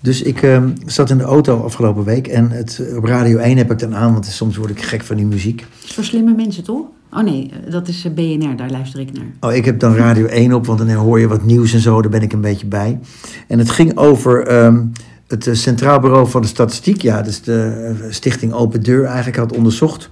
Dus 0.00 0.22
ik 0.22 0.42
ehm, 0.42 0.70
zat 0.86 1.10
in 1.10 1.18
de 1.18 1.24
auto 1.24 1.62
afgelopen 1.62 2.04
week 2.04 2.26
en 2.26 2.50
het, 2.50 2.82
op 2.96 3.04
Radio 3.04 3.38
1 3.38 3.56
heb 3.56 3.70
ik 3.70 3.78
dan 3.78 3.94
aan, 3.94 4.12
want 4.12 4.26
soms 4.26 4.56
word 4.56 4.70
ik 4.70 4.82
gek 4.82 5.02
van 5.02 5.16
die 5.16 5.26
muziek. 5.26 5.66
Voor 5.84 6.04
slimme 6.04 6.34
mensen, 6.34 6.64
toch? 6.64 6.86
Oh 7.12 7.22
nee, 7.22 7.50
eh, 7.50 7.72
dat 7.72 7.88
is 7.88 8.04
eh, 8.04 8.12
BNR, 8.12 8.56
daar 8.56 8.70
luister 8.70 9.00
ik 9.00 9.12
naar. 9.12 9.50
Oh, 9.50 9.56
ik 9.56 9.64
heb 9.64 9.80
dan 9.80 9.94
Radio 9.94 10.26
1 10.26 10.52
op, 10.52 10.66
want 10.66 10.78
dan 10.78 10.90
hoor 10.90 11.20
je 11.20 11.28
wat 11.28 11.44
nieuws 11.44 11.72
en 11.72 11.80
zo, 11.80 12.02
daar 12.02 12.10
ben 12.10 12.22
ik 12.22 12.32
een 12.32 12.40
beetje 12.40 12.66
bij. 12.66 12.98
En 13.46 13.58
het 13.58 13.70
ging 13.70 13.96
over 13.96 14.46
ehm, 14.46 14.84
het 15.26 15.46
eh, 15.46 15.54
Centraal 15.54 16.00
Bureau 16.00 16.28
van 16.28 16.42
de 16.42 16.48
Statistiek, 16.48 17.02
ja, 17.02 17.22
dus 17.22 17.42
de 17.42 18.06
Stichting 18.10 18.52
Open 18.52 18.82
Deur 18.82 19.04
eigenlijk 19.04 19.36
had 19.36 19.56
onderzocht. 19.56 20.10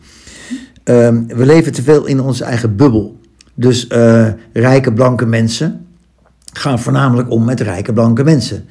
Ehm, 0.84 1.26
we 1.26 1.46
leven 1.46 1.72
te 1.72 1.82
veel 1.82 2.06
in 2.06 2.20
onze 2.20 2.44
eigen 2.44 2.76
bubbel. 2.76 3.20
Dus 3.54 3.86
rijke 4.52 4.92
blanke 4.92 5.26
mensen 5.26 5.85
gaan 6.56 6.78
voornamelijk 6.80 7.30
om 7.30 7.44
met 7.44 7.60
rijke 7.60 7.92
blanke 7.92 8.24
mensen. 8.24 8.64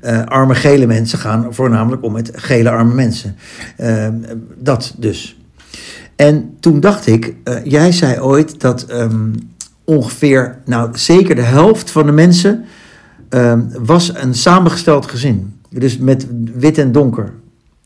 Eh, 0.00 0.24
arme 0.24 0.54
gele 0.54 0.86
mensen 0.86 1.18
gaan 1.18 1.54
voornamelijk 1.54 2.02
om 2.02 2.12
met 2.12 2.30
gele 2.34 2.70
arme 2.70 2.94
mensen. 2.94 3.36
Ehm, 3.76 4.14
dat 4.58 4.94
dus. 4.98 5.36
En 6.16 6.54
toen 6.60 6.80
dacht 6.80 7.06
ik, 7.06 7.34
eh, 7.44 7.64
jij 7.64 7.92
zei 7.92 8.20
ooit 8.20 8.60
dat 8.60 8.82
ehm, 8.82 9.30
ongeveer, 9.84 10.58
nou 10.64 10.90
zeker 10.98 11.34
de 11.34 11.42
helft 11.42 11.90
van 11.90 12.06
de 12.06 12.12
mensen 12.12 12.64
ehm, 13.28 13.60
was 13.84 14.14
een 14.14 14.34
samengesteld 14.34 15.06
gezin. 15.06 15.52
Dus 15.68 15.98
met 15.98 16.26
wit 16.54 16.78
en 16.78 16.92
donker. 16.92 17.32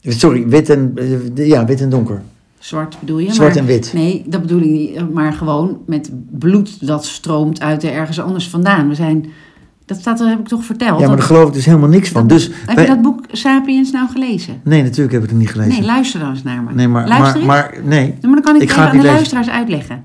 Sorry, 0.00 0.48
wit 0.48 0.70
en, 0.70 0.92
eh, 1.34 1.46
ja, 1.46 1.64
wit 1.64 1.80
en 1.80 1.88
donker. 1.90 2.22
Zwart 2.58 2.96
bedoel 3.00 3.18
je? 3.18 3.32
Zwart 3.32 3.54
maar- 3.54 3.62
en 3.62 3.66
wit. 3.68 3.92
Nee, 3.92 4.24
dat 4.26 4.40
bedoel 4.40 4.60
ik 4.60 4.70
niet. 4.70 4.94
eh, 4.96 5.02
Maar 5.12 5.32
gewoon 5.32 5.78
met 5.86 6.10
bloed 6.30 6.86
dat 6.86 7.04
stroomt 7.04 7.60
uit 7.60 7.82
er 7.84 7.92
ergens 7.92 8.20
anders 8.20 8.48
vandaan. 8.48 8.88
We 8.88 8.94
zijn... 8.94 9.26
Dat 9.86 9.98
staat, 10.00 10.18
dat 10.18 10.28
heb 10.28 10.38
ik 10.38 10.48
toch 10.48 10.64
verteld? 10.64 11.00
Ja, 11.00 11.06
maar 11.06 11.16
daar 11.16 11.26
geloof 11.26 11.48
ik 11.48 11.54
dus 11.54 11.64
helemaal 11.64 11.88
niks 11.88 12.08
van. 12.08 12.26
Dus 12.26 12.50
heb 12.66 12.74
wij- 12.76 12.84
je 12.84 12.90
dat 12.90 13.02
boek 13.02 13.24
Sapiens 13.32 13.90
nou 13.92 14.08
gelezen? 14.08 14.60
Nee, 14.64 14.82
natuurlijk 14.82 15.12
heb 15.12 15.22
ik 15.22 15.28
het 15.28 15.38
niet 15.38 15.50
gelezen. 15.50 15.72
Nee, 15.72 15.82
luister 15.82 16.20
dan 16.20 16.30
eens 16.30 16.42
naar 16.42 16.62
me. 16.62 16.72
Nee, 16.74 16.88
maar, 16.88 17.08
luister 17.08 17.44
maar, 17.44 17.74
nee. 17.84 18.14
Maar 18.22 18.30
dan 18.30 18.42
kan 18.42 18.56
ik, 18.56 18.62
Ik 18.62 18.70
even 18.70 18.82
aan 18.82 18.90
de 18.90 18.96
lezen. 18.96 19.12
luisteraars 19.12 19.48
uitleggen. 19.48 20.02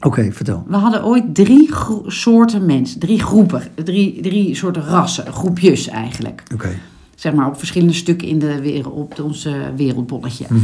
Oké, 0.00 0.32
vertel. 0.32 0.64
We 0.68 0.76
hadden 0.76 1.04
ooit 1.04 1.34
drie 1.34 1.70
soorten 2.06 2.66
mensen, 2.66 3.00
drie 3.00 3.18
groepen, 3.22 3.62
drie, 3.84 4.20
drie 4.22 4.54
soorten 4.54 4.82
rassen, 4.84 5.32
groepjes 5.32 5.88
eigenlijk. 5.88 6.42
Oké. 6.54 6.68
Zeg 7.14 7.32
maar 7.32 7.46
op 7.46 7.58
verschillende 7.58 7.94
stukken 7.94 8.28
in 8.28 8.38
de 8.38 8.60
wereld, 8.60 8.94
op 8.94 9.20
ons 9.22 9.44
eh, 9.44 9.52
wereldbolletje. 9.76 10.44
Mhm. 10.48 10.60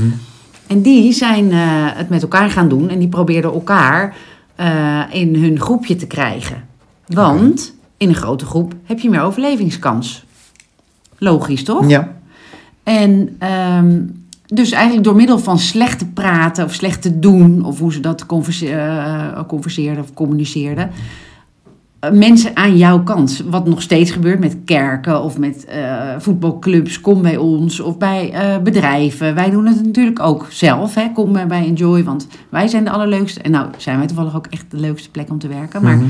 En 0.67 0.83
die 0.83 1.13
zijn 1.13 1.51
eh, 1.53 1.59
het 1.73 2.09
met 2.09 2.23
elkaar 2.23 2.51
gaan 2.51 2.69
doen 2.69 2.89
en 2.89 2.99
die 2.99 3.09
probeerden 3.09 3.53
elkaar 3.53 4.17
eh, 4.55 5.01
in 5.11 5.35
hun 5.37 5.61
groepje 5.61 5.97
te 5.97 6.07
krijgen. 6.07 6.65
Want 7.07 7.75
in 8.01 8.09
een 8.09 8.15
grote 8.15 8.45
groep 8.47 8.75
heb 8.85 8.99
je 9.01 9.11
meer 9.11 9.21
overlevingskans. 9.23 10.25
Logisch, 11.19 11.65
toch? 11.65 11.89
Ja. 11.89 12.13
En 12.83 13.37
ehm, 13.39 14.01
dus 14.47 14.71
eigenlijk 14.73 15.05
door 15.05 15.17
middel 15.17 15.39
van 15.39 15.59
slecht 15.59 15.99
te 15.99 16.07
praten 16.07 16.65
of 16.65 16.75
slecht 16.75 17.03
te 17.03 17.19
doen, 17.19 17.65
of 17.65 17.79
hoe 17.79 17.93
ze 17.93 18.01
dat 18.01 18.27
converse- 18.27 18.71
eh, 18.75 19.41
converseerden 19.47 20.03
of 20.03 20.15
communiceerden, 20.15 20.91
eh, 22.01 22.11
mensen 22.11 22.57
aan 22.57 22.77
jouw 22.77 23.03
kant. 23.03 23.43
Wat 23.51 23.67
nog 23.67 23.83
steeds 23.83 24.11
gebeurt 24.11 24.41
met 24.41 24.57
kerken 24.65 25.23
of 25.23 25.39
met 25.39 25.65
eh, 25.65 26.15
voetbalclubs, 26.19 27.01
kom 27.01 27.23
bij 27.23 27.37
ons 27.37 27.81
of 27.81 27.99
bij 27.99 28.33
bedrijven. 28.63 29.35
Wij 29.35 29.51
doen 29.51 29.67
het 29.67 29.85
natuurlijk 29.85 30.21
ook 30.21 30.47
zelf. 30.51 30.95
Hè. 30.95 31.13
Kom 31.15 31.33
bij 31.33 31.67
Enjoy, 31.67 32.05
want 32.05 32.27
wij 32.49 32.69
zijn 32.69 32.85
de 32.85 32.91
allerleukste. 32.91 33.41
En 33.41 33.51
nou 33.51 33.69
zijn 33.77 33.99
wij 33.99 34.07
toevallig 34.07 34.37
ook 34.37 34.47
echt 34.47 34.65
de 34.71 34.77
leukste 34.81 35.11
plek 35.11 35.31
om 35.31 35.39
te 35.39 35.49
werken. 35.49 35.83
Maar 35.83 35.97
Mhm. 35.97 36.07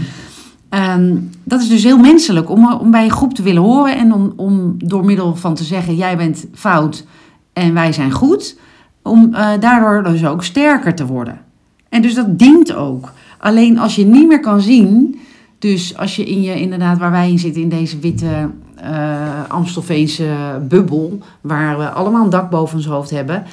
Ehm, 0.70 1.16
dat 1.44 1.60
is 1.60 1.68
dus 1.68 1.84
heel 1.84 1.98
menselijk 1.98 2.50
om, 2.50 2.72
om 2.72 2.90
bij 2.90 3.04
een 3.04 3.10
groep 3.10 3.34
te 3.34 3.42
willen 3.42 3.62
horen 3.62 3.96
en 3.96 4.14
om, 4.14 4.32
om 4.36 4.74
door 4.78 5.04
middel 5.04 5.36
van 5.36 5.54
te 5.54 5.64
zeggen: 5.64 5.96
jij 5.96 6.16
bent 6.16 6.46
fout 6.54 7.06
en 7.52 7.74
wij 7.74 7.92
zijn 7.92 8.10
goed, 8.10 8.58
om 9.02 9.34
eh, 9.34 9.48
daardoor 9.60 10.12
dus 10.12 10.26
ook 10.26 10.44
sterker 10.44 10.94
te 10.94 11.06
worden. 11.06 11.40
En 11.88 12.02
dus 12.02 12.14
dat 12.14 12.38
dient 12.38 12.74
ook. 12.74 13.12
Alleen 13.38 13.78
als 13.78 13.94
je 13.94 14.04
niet 14.04 14.28
meer 14.28 14.40
kan 14.40 14.60
zien, 14.60 15.20
dus 15.58 15.96
als 15.96 16.16
je 16.16 16.24
in 16.24 16.42
je, 16.42 16.60
inderdaad, 16.60 16.98
waar 16.98 17.10
wij 17.10 17.30
in 17.30 17.38
zitten, 17.38 17.62
in 17.62 17.68
deze 17.68 17.98
witte 17.98 18.50
eh 18.76 19.48
Amstelveense 19.48 20.60
bubbel, 20.68 21.18
waar 21.40 21.78
we 21.78 21.90
allemaal 21.90 22.24
een 22.24 22.30
dak 22.30 22.50
boven 22.50 22.76
ons 22.76 22.86
hoofd 22.86 23.10
hebben. 23.10 23.44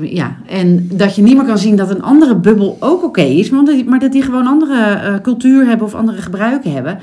Ja, 0.00 0.36
en 0.46 0.88
dat 0.92 1.14
je 1.14 1.22
niet 1.22 1.36
meer 1.36 1.44
kan 1.44 1.58
zien 1.58 1.76
dat 1.76 1.90
een 1.90 2.02
andere 2.02 2.36
bubbel 2.36 2.76
ook 2.80 3.04
oké 3.04 3.22
is, 3.22 3.50
maar 3.50 3.64
dat, 3.64 3.84
maar 3.84 3.98
dat 3.98 4.12
die 4.12 4.22
gewoon 4.22 4.46
andere 4.46 4.82
eh, 4.82 5.14
cultuur 5.22 5.66
hebben 5.66 5.86
of 5.86 5.94
andere 5.94 6.22
gebruiken 6.22 6.72
hebben, 6.72 6.98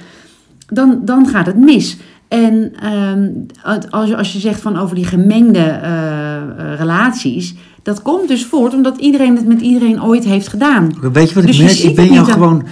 dan, 0.68 1.00
dan 1.04 1.28
gaat 1.28 1.46
het 1.46 1.58
mis. 1.58 1.98
En 2.28 2.74
ehm, 2.80 3.30
als, 3.90 4.10
je, 4.10 4.18
als 4.18 4.34
je 4.34 4.40
zegt 4.40 4.62
van 4.62 4.78
over 4.78 4.96
die 4.96 5.06
gemengde 5.06 5.60
eh, 5.60 6.36
eh, 6.36 6.44
relaties, 6.78 7.56
dat 7.84 8.02
komt 8.02 8.28
dus 8.28 8.46
voort 8.46 8.74
omdat 8.74 8.98
iedereen 8.98 9.36
het 9.36 9.48
met 9.48 9.62
iedereen 9.62 10.04
ooit 10.04 10.24
heeft 10.24 10.48
gedaan. 10.48 10.94
Weet 11.14 11.30
je 11.30 11.36
wat 11.36 11.46
Dus 11.46 11.58
ik 11.58 11.64
merk? 11.64 11.76
ziet 11.76 11.90
Ik 11.90 11.96
ben 11.96 12.14
jou 12.14 12.32
gewoon... 12.32 12.64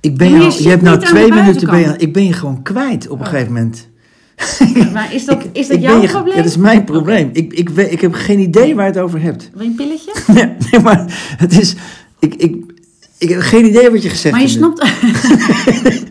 Ik 0.00 0.16
ben 0.16 0.30
je 0.30 0.62
je, 0.62 0.68
hebt 0.68 0.82
nou 0.82 0.98
twee 0.98 1.32
minuten... 1.32 1.70
Ben 1.70 1.80
je, 1.80 1.94
ik 1.96 2.12
ben 2.12 2.24
je 2.24 2.32
gewoon 2.32 2.62
kwijt 2.62 3.08
op 3.08 3.20
een 3.20 3.26
gegeven 3.26 3.52
moment. 3.52 3.89
Maar 4.92 5.14
is 5.14 5.24
dat, 5.24 5.44
is 5.52 5.66
dat 5.68 5.76
ik 5.76 5.82
jouw 5.82 6.00
je- 6.00 6.08
probleem? 6.08 6.36
Ja, 6.36 6.42
dat 6.42 6.50
is 6.50 6.56
mijn 6.56 6.84
probleem. 6.84 7.30
Ik, 7.32 7.52
ik, 7.52 7.68
ik 7.70 8.00
heb 8.00 8.12
geen 8.14 8.38
idee 8.38 8.74
waar 8.74 8.86
je 8.86 8.92
het 8.92 9.00
over 9.00 9.20
hebt. 9.22 9.50
Wil 9.54 9.62
je 9.62 9.68
een 9.68 9.74
pilletje? 9.74 10.12
Nee, 10.34 10.52
nee, 10.70 10.80
maar 10.80 11.04
het 11.36 11.58
is... 11.60 11.74
Ik, 12.18 12.34
ik, 12.34 12.56
ik 13.18 13.28
heb 13.28 13.40
geen 13.40 13.66
idee 13.66 13.90
wat 13.90 14.02
je 14.02 14.08
gezegd 14.08 14.34
Maar 14.34 14.44
je, 14.44 14.58
hebt. 14.58 14.58
snapt, 14.58 14.92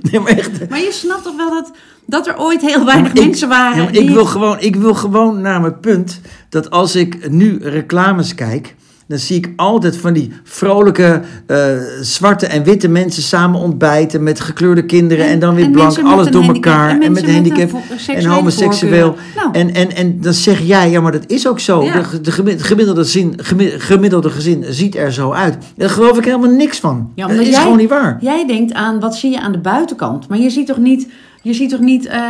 Nee, 0.11 0.21
maar 0.21 0.31
echt. 0.37 0.69
maar 0.69 0.79
je 0.79 0.91
snapt 0.91 1.23
toch 1.23 1.35
wel 1.35 1.49
dat, 1.49 1.71
dat 2.05 2.27
er 2.27 2.37
ooit 2.39 2.61
heel 2.61 2.85
weinig 2.85 3.13
mensen 3.13 3.49
waren 3.49 3.77
Ja, 3.77 3.83
maar 3.83 3.91
die... 3.91 4.01
ik, 4.01 4.09
wil 4.09 4.25
gewoon, 4.25 4.59
ik 4.59 4.75
wil 4.75 4.93
gewoon 4.93 5.41
naar 5.41 5.61
mijn 5.61 5.79
punt 5.79 6.21
dat 6.49 6.69
als 6.69 6.95
ik 6.95 7.29
nu 7.29 7.57
reclames 7.61 8.35
kijk, 8.35 8.75
dan 9.09 9.17
zie 9.17 9.37
ik 9.37 9.49
altijd 9.55 9.97
van 9.97 10.13
die 10.13 10.31
vrolijke 10.43 11.21
eh, 11.45 11.57
zwarte 12.01 12.45
en 12.47 12.63
witte 12.63 12.87
mensen 12.87 13.23
samen 13.23 13.59
ontbijten 13.59 14.23
met 14.23 14.39
gekleurde 14.39 14.85
kinderen 14.85 15.25
en, 15.25 15.39
dan 15.39 15.55
weer 15.55 15.65
en 15.65 15.71
blank, 15.71 15.99
alles 16.03 16.27
door 16.31 16.43
elkaar 16.43 16.99
en, 17.01 17.11
met 17.11 17.31
handicap 17.31 17.71
en 18.07 18.25
homoseksueel. 18.25 19.15
Nou, 19.35 19.49
En, 19.51 19.73
en, 19.73 19.95
en 19.95 20.21
dan 20.21 20.33
zeg 20.33 20.59
jij, 20.61 20.89
ja, 20.89 21.01
maar 21.01 21.11
dat 21.11 21.23
is 21.27 21.47
ook 21.47 21.59
zo. 21.59 21.83
Ja. 21.83 22.01
De, 22.11 22.21
de 22.21 22.31
gemi- 22.31 22.59
gemiddelde, 22.59 23.03
zin, 23.03 23.33
gemi- 23.37 23.73
gemiddelde 23.79 24.29
gezin 24.29 24.65
ziet 24.69 24.95
er 24.95 25.13
zo 25.13 25.31
uit. 25.31 25.57
Daar 25.75 25.89
geloof 25.89 26.17
ik 26.17 26.25
helemaal 26.25 26.49
niks 26.51 26.79
van. 26.79 27.11
Ja, 27.15 27.27
dat 27.27 27.37
is 27.37 27.47
jij- 27.49 27.61
gewoon 27.61 27.77
niet 27.77 27.89
waar. 27.89 28.17
Jij 28.21 28.47
denkt 28.47 28.73
aan 28.73 28.99
wat 28.99 29.15
zie 29.15 29.31
je 29.31 29.41
aan 29.41 29.51
de 29.51 29.57
buitenkant. 29.59 30.27
Maar 30.27 30.39
je 30.39 30.49
ziet 30.49 30.67
toch 30.67 30.77
niet, 30.77 31.07
je 31.41 31.53
ziet 31.53 31.69
toch 31.69 31.79
niet 31.79 32.05
eh, 32.05 32.21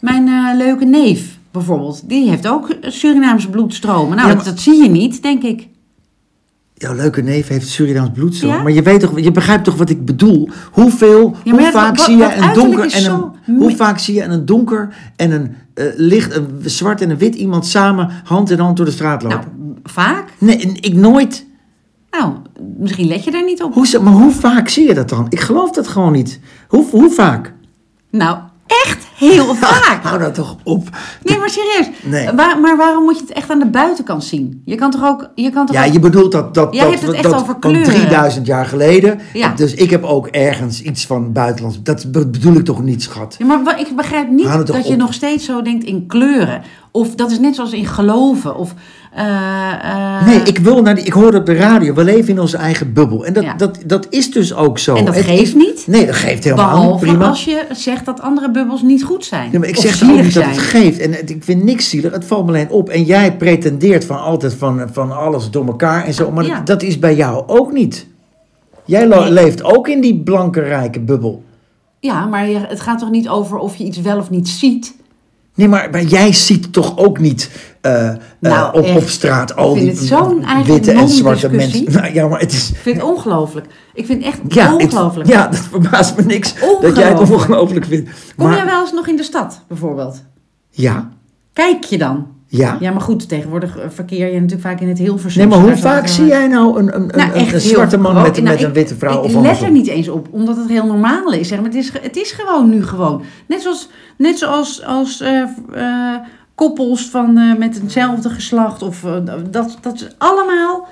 mijn 0.00 0.28
eh, 0.28 0.56
leuke 0.56 0.84
neef 0.84 1.38
bijvoorbeeld. 1.50 2.02
Die 2.08 2.28
heeft 2.28 2.48
ook 2.48 2.68
Surinaamse 2.80 3.48
bloedstromen. 3.50 4.16
Nou, 4.16 4.28
Ja, 4.28 4.34
dat, 4.34 4.44
maar- 4.44 4.52
dat 4.54 4.62
zie 4.62 4.82
je 4.82 4.88
niet, 4.90 5.22
denk 5.22 5.42
ik. 5.42 5.68
Jouw 6.80 6.94
leuke 6.94 7.22
neef 7.22 7.48
heeft 7.48 7.68
Surinaams 7.68 8.10
bloedstroom. 8.14 8.52
Ja? 8.52 8.62
Maar 8.62 8.72
je, 8.72 8.82
weet 8.82 9.00
toch, 9.00 9.20
je 9.20 9.30
begrijpt 9.32 9.64
toch 9.64 9.76
wat 9.76 9.90
ik 9.90 10.04
bedoel? 10.04 10.48
Hoeveel, 10.72 11.36
Ja, 11.44 11.50
hoe 11.52 11.70
vaak 11.70 11.96
wat- 11.96 12.04
zie 12.04 12.16
je 12.16 12.34
een 12.34 12.52
donker 12.54 12.80
en 12.80 12.96
een, 12.96 13.02
zo 13.02 13.32
hoe 13.46 13.66
mi- 13.66 13.76
vaak 13.76 13.98
zie 13.98 14.14
je 14.14 14.22
een 14.22 14.44
donker 14.44 14.94
en 15.16 15.30
een 15.30 15.54
eh, 15.74 15.84
licht, 15.96 16.36
een 16.36 16.48
zwart 16.64 17.00
en 17.00 17.10
een 17.10 17.18
wit 17.18 17.34
iemand 17.34 17.66
samen 17.66 18.10
hand 18.24 18.50
in 18.50 18.58
hand 18.58 18.76
door 18.76 18.86
de 18.86 18.92
straat 18.92 19.22
lopen? 19.22 19.38
Nou, 19.58 19.76
vaak. 19.84 20.24
Nee, 20.38 20.56
ik 20.80 20.94
nooit. 20.94 21.46
Nou, 22.10 22.32
misschien 22.78 23.06
let 23.08 23.24
je 23.24 23.30
daar 23.30 23.44
niet 23.44 23.62
op. 23.62 23.74
Hoe, 23.74 23.98
maar 24.02 24.12
hoe 24.12 24.32
vaak 24.32 24.68
zie 24.68 24.86
je 24.88 24.94
dat 24.94 25.08
dan? 25.08 25.26
Ik 25.28 25.40
geloof 25.40 25.70
dat 25.70 25.88
gewoon 25.88 26.12
niet. 26.12 26.40
Hoe, 26.68 26.86
hoe 26.90 27.10
vaak? 27.10 27.52
Nou, 28.10 28.38
echt 28.66 29.06
heel 29.18 29.54
vaak. 29.54 29.98
Hou 30.02 30.18
dat 30.18 30.34
toch 30.34 30.56
op. 30.64 30.88
Nee, 31.22 31.38
maar 31.38 31.50
serieus. 31.50 31.90
Nee. 32.02 32.30
Waar- 32.36 32.60
maar 32.60 32.76
waarom 32.76 33.04
moet 33.04 33.14
je 33.16 33.20
het 33.20 33.32
echt 33.32 33.50
aan 33.50 33.58
de 33.58 33.66
buitenkant 33.66 34.24
zien? 34.24 34.62
Je 34.64 34.74
kan 34.74 34.90
toch 34.90 35.04
ook... 35.04 35.30
Je 35.34 35.50
kan 35.50 35.66
toch 35.66 35.76
Ja, 35.76 35.86
ook- 35.86 35.92
je 35.92 35.98
bedoelt 36.00 36.32
dat, 36.32 36.54
dat, 36.54 36.74
Jij 36.74 36.82
dat, 36.82 36.92
hebt 36.92 37.06
het 37.06 37.14
echt 37.14 37.22
dat 37.22 37.40
over 37.40 37.56
kleuren. 37.58 37.84
3000 37.84 38.46
jaar 38.46 38.66
geleden. 38.66 39.20
Ja. 39.32 39.52
Dus 39.56 39.74
ik 39.74 39.90
heb 39.90 40.04
ook 40.04 40.26
ergens 40.26 40.82
iets 40.82 41.06
van 41.06 41.32
buitenlands. 41.32 41.82
Dat 41.82 42.12
be- 42.12 42.26
bedoel 42.26 42.54
ik 42.54 42.64
toch 42.64 42.82
niet, 42.82 43.02
schat? 43.02 43.34
Ja, 43.38 43.46
maar 43.46 43.80
ik 43.80 43.96
begrijp 43.96 44.30
niet 44.30 44.46
toch 44.52 44.62
dat 44.64 44.88
je 44.88 44.96
nog 44.96 45.12
steeds 45.14 45.44
zo 45.44 45.62
denkt 45.62 45.84
in 45.84 46.06
kleuren. 46.06 46.62
Of 46.98 47.14
dat 47.14 47.30
is 47.30 47.38
net 47.38 47.54
zoals 47.54 47.72
in 47.72 47.86
geloven. 47.86 48.56
Of, 48.56 48.74
eh, 49.12 49.24
eh, 50.18 50.26
Nee, 50.26 50.40
ik 50.42 50.58
wil 50.58 50.82
naar 50.82 50.94
die, 50.94 51.04
ik 51.04 51.12
hoorde 51.12 51.38
op 51.38 51.46
de 51.46 51.54
radio, 51.54 51.94
we 51.94 52.04
leven 52.04 52.28
in 52.28 52.40
onze 52.40 52.56
eigen 52.56 52.92
bubbel. 52.92 53.26
En 53.26 53.32
dat, 53.32 53.42
Ja. 53.44 53.54
dat, 53.54 53.78
dat 53.86 54.06
is 54.10 54.30
dus 54.32 54.54
ook 54.54 54.78
zo. 54.78 54.94
En 54.94 55.04
dat 55.04 55.16
geeft 55.16 55.54
niet. 55.54 55.84
Nee, 55.86 56.06
dat 56.06 56.14
geeft 56.14 56.44
helemaal 56.44 56.66
niet. 56.70 56.82
Behalve 56.82 57.04
Prima. 57.06 57.28
als 57.28 57.44
je 57.44 57.66
zegt 57.72 58.04
dat 58.04 58.20
andere 58.20 58.50
bubbels 58.50 58.82
niet 58.82 59.04
goed 59.04 59.24
zijn. 59.24 59.48
Ja, 59.52 59.58
maar 59.58 59.68
ik 59.68 59.76
Of 59.76 59.82
zeg 59.82 60.02
ook 60.02 60.08
niet 60.10 60.22
dat 60.22 60.32
zijn. 60.32 60.48
het 60.48 60.58
geeft. 60.58 60.98
En 60.98 61.12
het- 61.12 61.30
ik 61.30 61.44
vind 61.44 61.64
niks 61.64 61.88
zielig. 61.88 62.12
Het 62.12 62.24
valt 62.24 62.44
me 62.44 62.48
alleen 62.50 62.70
op. 62.70 62.88
En 62.88 63.02
jij 63.02 63.36
pretendeert 63.36 64.04
van 64.04 64.20
altijd 64.22 64.54
van, 64.54 64.82
van 64.92 65.16
alles 65.18 65.50
door 65.50 65.66
elkaar 65.66 66.04
en 66.04 66.14
zo. 66.14 66.30
Maar 66.30 66.44
Ja. 66.46 66.54
dat, 66.56 66.66
dat 66.66 66.82
is 66.82 66.98
bij 66.98 67.14
jou 67.16 67.42
ook 67.46 67.72
niet. 67.72 68.06
Jij 68.84 69.04
Nee. 69.06 69.30
leeft 69.30 69.64
ook 69.64 69.88
in 69.88 70.00
die 70.00 70.22
blanke, 70.22 70.60
rijke 70.60 71.00
bubbel. 71.00 71.42
Ja, 72.00 72.26
maar 72.26 72.46
het 72.48 72.80
gaat 72.80 72.98
toch 72.98 73.10
niet 73.10 73.28
over 73.28 73.58
of 73.58 73.76
je 73.76 73.84
iets 73.84 74.00
wel 74.00 74.16
of 74.18 74.30
niet 74.30 74.48
ziet? 74.48 74.96
Nee, 75.58 75.68
maar, 75.68 75.88
maar 75.90 76.02
jij 76.02 76.32
ziet 76.32 76.72
toch 76.72 76.96
ook 76.98 77.18
niet 77.18 77.50
eh, 77.80 78.08
eh, 78.08 78.16
Nou, 78.40 78.78
op, 78.78 78.84
echt. 78.84 78.96
op 78.96 79.08
straat 79.08 79.56
al 79.56 79.74
die 79.74 79.94
witte 80.64 80.92
en 80.92 81.08
zwarte 81.08 81.48
mensen. 81.50 81.84
Nou, 81.92 82.12
ja, 82.14 82.28
maar 82.28 82.40
het 82.40 82.52
is... 82.52 82.70
Ik 82.70 82.76
vind 82.76 82.96
het 82.96 83.04
ongelooflijk. 83.06 83.66
Ik 83.94 84.06
vind 84.06 84.24
het 84.24 84.34
echt 84.34 84.54
Ja, 84.54 84.74
ongelooflijk. 84.74 85.28
ja, 85.28 85.46
dat 85.46 85.60
verbaast 85.60 86.16
me 86.16 86.22
niks 86.22 86.54
dat 86.80 86.96
jij 86.96 87.08
het 87.08 87.30
Ongelooflijk. 87.30 87.84
vindt. 87.86 88.10
Kom 88.36 88.52
jij 88.52 88.64
wel 88.64 88.80
eens 88.80 88.92
nog 88.92 89.06
in 89.06 89.16
de 89.16 89.22
stad, 89.22 89.64
bijvoorbeeld? 89.68 90.22
Ja, 90.70 91.08
Kijk 91.52 91.84
je 91.84 91.98
dan? 91.98 92.26
Ja. 92.50 92.76
Ja, 92.80 92.90
maar 92.90 93.00
goed, 93.00 93.28
tegenwoordig 93.28 93.78
eh, 93.78 93.84
verkeer 93.88 94.26
je 94.26 94.32
natuurlijk 94.34 94.60
vaak 94.60 94.80
in 94.80 94.88
het 94.88 94.98
Hilversum. 94.98 95.40
Nee, 95.48 95.58
maar 95.58 95.68
hoe 95.68 95.76
vaak 95.76 96.06
zie 96.06 96.26
jij 96.26 96.46
nou 96.46 96.78
een, 96.78 96.94
een, 96.94 97.02
een, 97.02 97.06
Nou, 97.18 97.32
een 97.32 97.46
heel 97.46 97.60
zwarte 97.60 97.98
man 97.98 98.14
met, 98.14 98.32
Nou, 98.32 98.42
met 98.42 98.60
een 98.62 98.68
ik- 98.68 98.74
witte 98.74 98.94
vrouw 98.94 99.18
ik 99.24 99.36
of 99.36 99.42
let 99.42 99.62
er 99.62 99.70
niet 99.70 99.86
eens 99.86 100.08
op, 100.08 100.28
omdat 100.30 100.56
het 100.56 100.68
heel 100.68 100.86
normaal 100.86 101.32
is. 101.32 101.48
Zeg 101.48 101.58
maar. 101.58 101.66
het, 101.66 101.76
is 101.76 101.92
het 102.02 102.16
is 102.16 102.30
gewoon 102.32 102.68
nu 102.68 102.84
gewoon. 102.84 103.22
Net 103.46 103.62
zoals, 103.62 103.88
net 104.16 104.38
zoals 104.38 104.84
als, 104.84 105.20
eh, 105.20 105.42
eh, 105.72 106.14
koppels 106.54 107.08
van, 107.10 107.58
met 107.58 107.80
hetzelfde 107.82 108.30
geslacht. 108.30 108.82
Of, 108.82 109.00
dat, 109.50 109.76
dat 109.80 109.94
is 109.94 110.08
allemaal... 110.18 110.88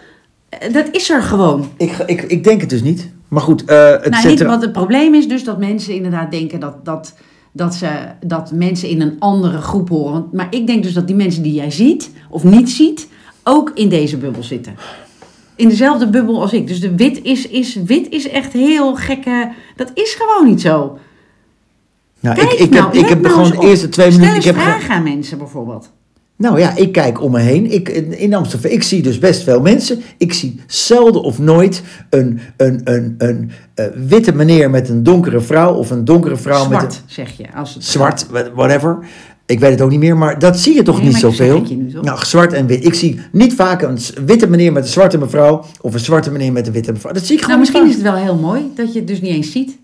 Dat 0.72 0.88
is 0.90 1.10
er 1.10 1.22
gewoon. 1.22 1.68
Ik, 1.76 1.92
ik, 2.06 2.22
ik 2.22 2.44
denk 2.44 2.60
het 2.60 2.70
dus 2.70 2.82
niet. 2.82 3.10
Maar 3.28 3.42
goed, 3.42 3.60
het 3.66 4.10
Nou, 4.10 4.26
niet, 4.28 4.40
er- 4.40 4.46
wat 4.46 4.62
het 4.62 4.72
probleem 4.72 5.14
is 5.14 5.28
dus 5.28 5.44
dat 5.44 5.58
mensen 5.58 5.94
inderdaad 5.94 6.30
denken 6.30 6.60
dat, 6.60 6.84
dat, 6.84 7.14
dat, 7.56 7.74
ze, 7.74 7.88
dat 8.26 8.52
mensen 8.52 8.88
in 8.88 9.00
een 9.00 9.16
andere 9.18 9.58
groep 9.60 9.88
horen. 9.88 10.28
Maar 10.32 10.46
ik 10.50 10.66
denk 10.66 10.82
dus 10.82 10.92
dat 10.94 11.06
die 11.06 11.16
mensen 11.16 11.42
die 11.42 11.52
jij 11.54 11.70
ziet 11.70 12.10
of 12.30 12.44
niet 12.44 12.70
ziet, 12.70 13.08
ook 13.42 13.70
in 13.74 13.88
deze 13.88 14.16
bubbel 14.16 14.42
zitten. 14.42 14.76
In 15.56 15.68
dezelfde 15.68 16.08
bubbel 16.10 16.40
als 16.40 16.52
ik. 16.52 16.66
Dus 16.66 16.80
de 16.80 16.94
wit 16.96 17.22
is, 17.22 17.48
is, 17.48 17.74
wit 17.74 18.08
is 18.10 18.28
echt 18.28 18.52
heel 18.52 18.94
gekke. 18.96 19.52
Dat 19.76 19.90
is 19.94 20.16
gewoon 20.18 20.50
niet 20.50 20.60
zo. 20.60 20.98
nou, 22.20 22.36
Kijk 22.36 22.52
ik, 22.52 22.58
ik 22.58 22.70
nou, 22.70 22.84
heb, 22.84 22.94
ik 22.94 23.08
heb 23.08 23.20
nou 23.20 23.34
gewoon 23.34 23.50
de 23.60 23.66
eerste 23.68 23.88
twee 23.88 24.10
minuten... 24.10 24.36
Ik 24.36 24.42
heb 24.44 24.54
ge- 24.54 24.60
vragen 24.60 24.94
aan 24.94 25.02
mensen 25.02 25.38
bijvoorbeeld. 25.38 25.92
Nou 26.38 26.58
ja, 26.58 26.76
ik 26.76 26.92
kijk 26.92 27.22
om 27.22 27.30
me 27.30 27.40
heen. 27.40 27.72
Ik, 27.72 27.88
in 27.88 28.34
Amsterdam, 28.34 28.70
ik 28.70 28.82
zie 28.82 29.02
dus 29.02 29.18
best 29.18 29.42
veel 29.42 29.60
mensen. 29.60 30.00
Ik 30.16 30.32
zie 30.32 30.60
zelden 30.66 31.22
of 31.22 31.38
nooit 31.38 31.82
een, 32.10 32.40
een, 32.56 32.80
een, 32.84 33.14
een, 33.18 33.50
eh, 33.74 33.86
witte 34.06 34.34
meneer 34.34 34.70
met 34.70 34.88
een 34.88 35.02
donkere 35.02 35.40
vrouw 35.40 35.74
of 35.74 35.90
een 35.90 36.04
donkere 36.04 36.36
vrouw 36.36 36.68
met 36.68 36.78
Zwart, 36.78 36.94
een 36.94 37.02
zeg 37.06 37.36
je. 37.36 37.44
Als 37.54 37.74
het, 37.74 37.84
zwart, 37.84 38.26
whatever. 38.54 38.98
Ik 39.46 39.60
weet 39.60 39.70
het 39.70 39.80
ook 39.80 39.90
niet 39.90 39.98
meer, 39.98 40.16
maar 40.16 40.38
dat 40.38 40.58
zie 40.58 40.74
je 40.74 40.82
toch 40.82 40.96
Nee, 40.96 41.06
niet 41.06 41.16
zoveel? 41.16 41.62
Nou, 42.02 42.24
zwart 42.24 42.52
en 42.52 42.66
wit. 42.66 42.84
Ik 42.84 42.94
zie 42.94 43.20
niet 43.32 43.54
vaak 43.54 43.82
een 43.82 43.98
witte 44.24 44.46
meneer 44.46 44.72
met 44.72 44.82
een 44.82 44.90
zwarte 44.90 45.18
mevrouw 45.18 45.64
of 45.80 45.94
een 45.94 46.00
zwarte 46.00 46.30
meneer 46.30 46.52
met 46.52 46.66
een 46.66 46.72
witte 46.72 46.92
mevrouw. 46.92 47.12
Dat 47.12 47.26
zie 47.26 47.36
ik 47.36 47.42
gewoon 47.42 47.60
Nou, 47.60 47.70
misschien 47.70 47.88
is 47.88 47.94
het 47.94 48.02
wel 48.02 48.24
heel 48.24 48.36
mooi 48.36 48.72
dat 48.74 48.92
je 48.92 48.98
het 48.98 49.08
dus 49.08 49.20
niet 49.20 49.32
eens 49.32 49.52
ziet. 49.52 49.78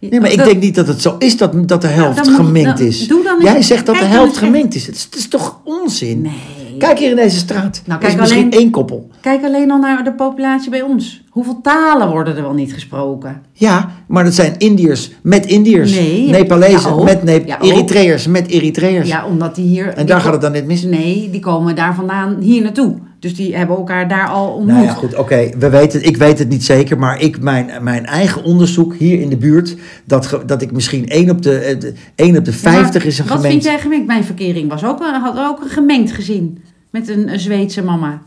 Nee, 0.00 0.20
maar 0.20 0.32
ik 0.32 0.44
denk 0.44 0.60
niet 0.62 0.74
dat 0.74 0.86
het 0.86 1.02
zo 1.02 1.16
is 1.18 1.36
dat, 1.36 1.68
dat 1.68 1.80
de 1.80 1.86
helft 1.86 2.26
je- 2.26 2.32
gemengd 2.32 2.80
is. 2.80 3.08
doe 3.08 3.22
dan 3.22 3.36
Jij 3.40 3.62
zegt 3.62 3.86
dat 3.86 3.96
de 3.98 4.04
helft 4.04 4.36
gemengd 4.36 4.74
is. 4.74 4.86
Het 4.86 4.94
is, 4.96 5.04
het 5.04 5.14
is 5.16 5.28
toch 5.28 5.60
onzin? 5.64 6.20
Nee. 6.20 6.32
Kijk 6.78 6.98
hier 6.98 7.10
in 7.10 7.16
deze 7.16 7.36
straat. 7.38 7.82
Nou, 7.86 8.00
is 8.00 8.06
kijk 8.06 8.20
misschien 8.20 8.44
alleen- 8.46 8.58
één 8.60 8.70
koppel. 8.70 9.08
Kijk 9.20 9.44
alleen 9.44 9.70
al 9.70 9.78
naar 9.78 10.04
de 10.04 10.12
populatie 10.12 10.70
bij 10.70 10.82
ons. 10.82 11.22
Hoeveel 11.30 11.60
talen 11.62 12.10
worden 12.10 12.36
er 12.36 12.42
wel 12.42 12.52
niet 12.52 12.72
gesproken? 12.72 13.42
Ja, 13.52 13.90
maar 14.08 14.24
dat 14.24 14.34
zijn 14.34 14.54
Indiërs 14.58 15.10
met 15.22 15.46
Indiërs. 15.46 15.94
Nee, 15.94 16.28
Nepalezen 16.28 16.96
ja, 16.96 17.02
met 17.02 17.22
Nep 17.22 17.46
Ja. 17.46 17.60
Eritreërs 17.60 18.26
met 18.26 18.46
Eritreërs. 18.48 19.08
Ja, 19.08 19.26
omdat 19.26 19.54
die 19.54 19.66
hier... 19.66 19.88
en 19.88 20.06
daar 20.06 20.20
gaat 20.20 20.32
het 20.32 20.40
dan 20.40 20.52
net 20.52 20.66
mis. 20.66 20.82
Nee, 20.82 21.28
die 21.30 21.40
komen 21.40 21.76
daar 21.76 21.94
vandaan 21.94 22.36
hier 22.40 22.62
naartoe. 22.62 22.94
Dus 23.18 23.34
die 23.34 23.56
hebben 23.56 23.76
elkaar 23.76 24.08
daar 24.08 24.28
al 24.28 24.48
ontmoet. 24.48 24.72
Nou 24.74 24.84
ja, 24.86 24.92
goed, 24.92 25.14
oké. 25.16 25.48
we 25.58 25.68
weten. 25.70 26.02
Ik 26.02 26.16
weet 26.16 26.38
het 26.38 26.48
niet 26.48 26.64
zeker, 26.64 26.98
maar 26.98 27.20
ik, 27.20 27.40
mijn, 27.40 27.70
mijn 27.80 28.06
eigen 28.06 28.42
onderzoek 28.44 28.94
hier 28.96 29.20
in 29.20 29.28
de 29.28 29.36
buurt, 29.36 29.76
dat, 30.04 30.38
dat 30.46 30.62
ik 30.62 30.72
misschien 30.72 31.08
1 31.08 31.30
op 31.30 31.42
de, 31.42 31.58
eh, 31.58 31.80
de, 31.80 31.92
1 32.14 32.36
op 32.36 32.44
de 32.44 32.50
Ja, 32.50 32.56
50 32.56 33.04
is 33.04 33.18
een 33.18 33.24
Wat 33.26 33.34
gemengd. 33.36 33.52
vind 33.52 33.64
jij 33.64 33.78
gemengd? 33.78 34.06
Mijn 34.06 34.24
verkering 34.24 34.68
was 34.70 34.84
ook, 34.84 35.00
een- 35.00 35.20
had 35.20 35.38
ook 35.38 35.60
een 35.62 35.68
gemengd 35.70 36.12
gezin. 36.12 36.58
Met 36.90 37.08
een, 37.08 37.32
een 37.32 37.40
Zweedse 37.40 37.82
mama. 37.82 38.22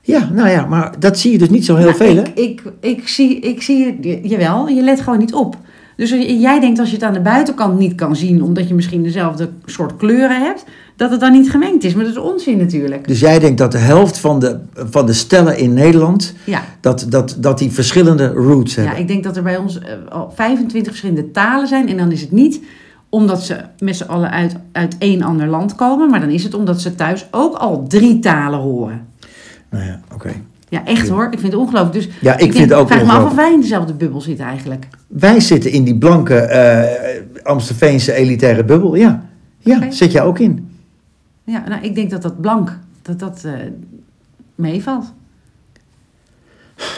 Ja, 0.00 0.28
nou 0.32 0.48
ja, 0.48 0.66
maar 0.66 0.94
dat 0.98 1.18
zie 1.18 1.32
je 1.32 1.38
dus 1.38 1.50
niet 1.50 1.64
zo 1.64 1.76
heel 1.76 1.84
Nou, 1.84 1.96
veel, 1.96 2.14
hè? 2.16 2.22
ik, 2.22 2.32
ik, 2.34 2.62
ik 2.80 3.08
zie, 3.08 3.38
ik 3.40 3.62
zie 3.62 3.98
jawel, 4.28 4.68
je 4.68 4.82
let 4.82 5.00
gewoon 5.00 5.18
niet 5.18 5.34
op. 5.34 5.56
Dus 5.96 6.10
jij 6.40 6.60
denkt 6.60 6.78
als 6.78 6.88
je 6.88 6.94
het 6.94 7.04
aan 7.04 7.12
de 7.12 7.20
buitenkant 7.20 7.78
niet 7.78 7.94
kan 7.94 8.16
zien, 8.16 8.42
omdat 8.42 8.68
je 8.68 8.74
misschien 8.74 9.02
dezelfde 9.02 9.50
soort 9.64 9.96
kleuren 9.96 10.40
hebt, 10.42 10.64
dat 10.96 11.10
het 11.10 11.20
dan 11.20 11.32
niet 11.32 11.50
gemengd 11.50 11.84
is. 11.84 11.94
Maar 11.94 12.04
dat 12.04 12.12
is 12.12 12.20
onzin 12.20 12.58
natuurlijk. 12.58 13.08
Dus 13.08 13.20
jij 13.20 13.38
denkt 13.38 13.58
dat 13.58 13.72
de 13.72 13.78
helft 13.78 14.18
van 14.18 14.38
de, 14.38 14.58
van 14.74 15.06
de 15.06 15.12
stellen 15.12 15.58
in 15.58 15.72
Nederland, 15.72 16.34
Ja, 16.44 16.62
dat, 16.80 17.06
dat, 17.08 17.36
dat 17.38 17.58
die 17.58 17.70
verschillende 17.70 18.28
roots 18.28 18.74
hebben. 18.74 18.94
ja 18.94 18.98
ik 19.00 19.08
denk 19.08 19.24
dat 19.24 19.36
er 19.36 19.42
bij 19.42 19.56
ons 19.56 19.78
eh, 19.78 19.88
al 20.08 20.32
25 20.34 20.92
verschillende 20.92 21.30
talen 21.30 21.66
zijn. 21.68 21.88
En 21.88 21.96
dan 21.96 22.12
is 22.12 22.20
het 22.20 22.32
niet 22.32 22.60
omdat 23.08 23.42
ze 23.44 23.56
met 23.78 23.96
z'n 23.96 24.04
allen 24.04 24.30
uit, 24.30 24.56
uit 24.72 24.94
één 24.98 25.22
ander 25.22 25.46
land 25.46 25.74
komen, 25.74 26.10
maar 26.10 26.20
dan 26.20 26.30
is 26.30 26.42
het 26.44 26.54
omdat 26.54 26.80
ze 26.80 26.94
thuis 26.94 27.26
ook 27.30 27.54
al 27.56 27.84
drie 27.88 28.18
talen 28.18 28.58
horen. 28.58 29.06
Nou 29.70 29.84
ja, 29.84 30.00
oké. 30.14 30.32
Ja, 30.68 30.84
echt 30.84 31.08
hoor. 31.08 31.24
Ik 31.30 31.38
vind 31.38 31.52
het 31.52 31.60
ongelooflijk. 31.60 31.92
Dus 31.94 32.08
Ja, 32.20 32.32
ik 32.38 32.52
vind 32.52 32.70
het 32.70 32.72
ook 32.78 32.86
vraag 32.88 33.04
me 33.04 33.12
af 33.12 33.24
of 33.24 33.34
wij 33.34 33.52
in 33.52 33.60
dezelfde 33.60 33.92
bubbel 33.94 34.20
zitten 34.20 34.44
eigenlijk. 34.46 34.88
Wij 35.06 35.40
zitten 35.40 35.70
in 35.70 35.84
die 35.84 35.98
blanke 35.98 36.34
eh 36.34 37.22
Amstelveense 37.42 38.12
elitaire 38.12 38.64
bubbel, 38.64 38.94
ja. 38.94 39.24
Ja, 39.58 39.90
zit 39.90 40.12
jij 40.12 40.22
ook 40.22 40.38
in. 40.38 40.68
Ja, 41.44 41.64
nou, 41.68 41.82
ik 41.82 41.94
denk 41.94 42.10
dat 42.10 42.22
dat 42.22 42.40
blank, 42.40 42.78
dat 43.02 43.18
dat 43.18 43.42
eh, 43.44 43.52
meevalt. 44.54 45.12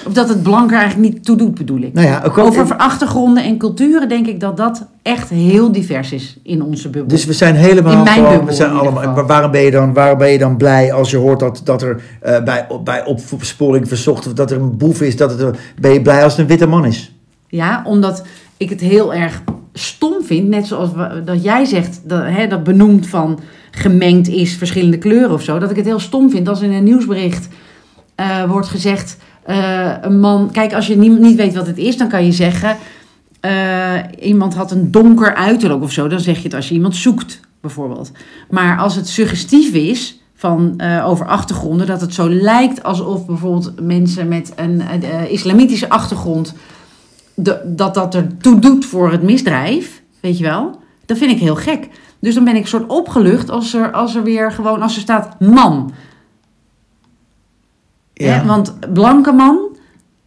Of 0.06 0.12
dat 0.12 0.28
het 0.28 0.42
blank 0.42 0.70
er 0.72 0.78
eigenlijk 0.78 1.12
niet 1.14 1.24
toe 1.24 1.36
doet, 1.36 1.54
bedoel 1.54 1.80
ik. 1.80 1.92
Nou 1.92 2.06
ja, 2.06 2.22
ook 2.24 2.38
Over 2.38 2.76
achtergronden 2.76 3.44
en 3.44 3.56
culturen 3.58 4.08
denk 4.08 4.26
ik 4.26 4.40
dat 4.40 4.56
dat 4.56 4.86
echt 5.02 5.28
heel 5.28 5.72
divers 5.72 6.12
is 6.12 6.36
in 6.42 6.62
onze 6.62 6.90
bubbel. 6.90 7.08
Dus 7.16 7.24
we 7.24 7.32
zijn 7.32 7.54
helemaal 7.54 7.92
In 7.92 8.02
mijn 8.02 8.22
bubbel 8.22 8.44
we 8.44 8.52
zijn 8.52 8.70
allemaal, 8.70 9.26
waarom 9.26 9.50
ben 9.50 9.60
je 9.60 9.70
dan, 9.70 9.92
waarom 9.92 10.18
ben 10.18 10.28
je 10.30 10.38
dan 10.38 10.56
blij 10.56 10.92
als 10.92 11.10
je 11.10 11.16
hoort 11.16 11.40
dat, 11.40 11.60
dat 11.64 11.82
er 11.82 12.02
eh, 12.20 12.42
bij, 12.42 12.66
bij 12.84 13.04
opsporing 13.04 13.88
verzocht 13.88 14.26
of 14.26 14.32
dat 14.32 14.50
er 14.50 14.60
een 14.60 14.76
boef 14.76 15.00
is, 15.02 15.16
dat 15.16 15.38
het, 15.38 15.58
ben 15.80 15.92
je 15.92 16.02
blij 16.02 16.22
als 16.22 16.32
het 16.32 16.40
een 16.40 16.46
witte 16.48 16.66
man 16.66 16.84
is? 16.84 17.14
Ja, 17.48 17.82
omdat 17.86 18.22
ik 18.56 18.70
het 18.70 18.80
heel 18.80 19.14
erg 19.14 19.42
stom 19.72 20.24
vind. 20.24 20.48
Net 20.48 20.66
zoals 20.66 20.92
we- 20.92 21.22
dat 21.24 21.42
jij 21.42 21.64
zegt, 21.64 22.00
dat, 22.04 22.22
hè, 22.24 22.46
dat 22.46 22.64
benoemd 22.64 23.06
van 23.06 23.38
gemengd 23.78 24.28
is, 24.28 24.54
verschillende 24.54 24.98
kleuren 24.98 25.32
of 25.32 25.42
zo. 25.42 25.58
Dat 25.58 25.70
ik 25.70 25.76
het 25.76 25.84
heel 25.84 25.98
stom 25.98 26.30
vind 26.30 26.48
als 26.48 26.60
in 26.60 26.72
een 26.72 26.84
nieuwsbericht 26.84 27.48
eh, 28.14 28.50
wordt 28.50 28.68
gezegd... 28.68 29.16
eh, 29.42 29.92
een 30.00 30.20
man... 30.20 30.50
Kijk, 30.52 30.74
als 30.74 30.86
je 30.86 30.96
niet, 30.96 31.18
niet 31.18 31.36
weet 31.36 31.54
wat 31.54 31.66
het 31.66 31.78
is, 31.78 31.96
dan 31.96 32.08
kan 32.08 32.24
je 32.24 32.32
zeggen... 32.32 32.76
eh, 33.40 33.94
iemand 34.20 34.54
had 34.54 34.70
een 34.70 34.90
donker 34.90 35.34
uiterlijk 35.34 35.82
of 35.82 35.92
zo. 35.92 36.08
Dan 36.08 36.20
zeg 36.20 36.36
je 36.36 36.42
het 36.42 36.54
als 36.54 36.68
je 36.68 36.74
iemand 36.74 36.96
zoekt, 36.96 37.40
bijvoorbeeld. 37.60 38.12
Maar 38.50 38.78
als 38.78 38.96
het 38.96 39.08
suggestief 39.08 39.72
is... 39.72 40.20
Van, 40.38 40.80
over 41.04 41.26
achtergronden, 41.26 41.86
dat 41.86 42.00
het 42.00 42.14
zo 42.14 42.30
lijkt 42.30 42.82
alsof 42.82 43.26
bijvoorbeeld 43.26 43.80
mensen 43.80 44.28
met 44.28 44.52
een 44.56 44.82
islamitische 45.28 45.88
achtergrond 45.88 46.54
dat 47.64 47.94
dat 47.94 48.14
er 48.14 48.26
toe 48.36 48.58
doet 48.58 48.84
voor 48.84 49.10
het 49.10 49.22
misdrijf, 49.22 50.02
weet 50.20 50.38
je 50.38 50.44
wel, 50.44 50.78
dat 51.06 51.18
vind 51.18 51.30
ik 51.30 51.38
heel 51.38 51.54
gek. 51.54 51.88
Dus 52.20 52.34
dan 52.34 52.44
ben 52.44 52.56
ik 52.56 52.62
een 52.62 52.68
soort 52.68 52.86
opgelucht 52.90 53.50
als 53.50 53.74
er, 53.74 53.90
als 53.92 54.14
er 54.14 54.22
weer 54.22 54.52
gewoon, 54.52 54.82
als 54.82 54.94
er 54.94 55.00
staat 55.00 55.40
man. 55.40 55.92
Hè? 58.14 58.44
Want 58.44 58.76
blanke 58.92 59.32
man, 59.32 59.58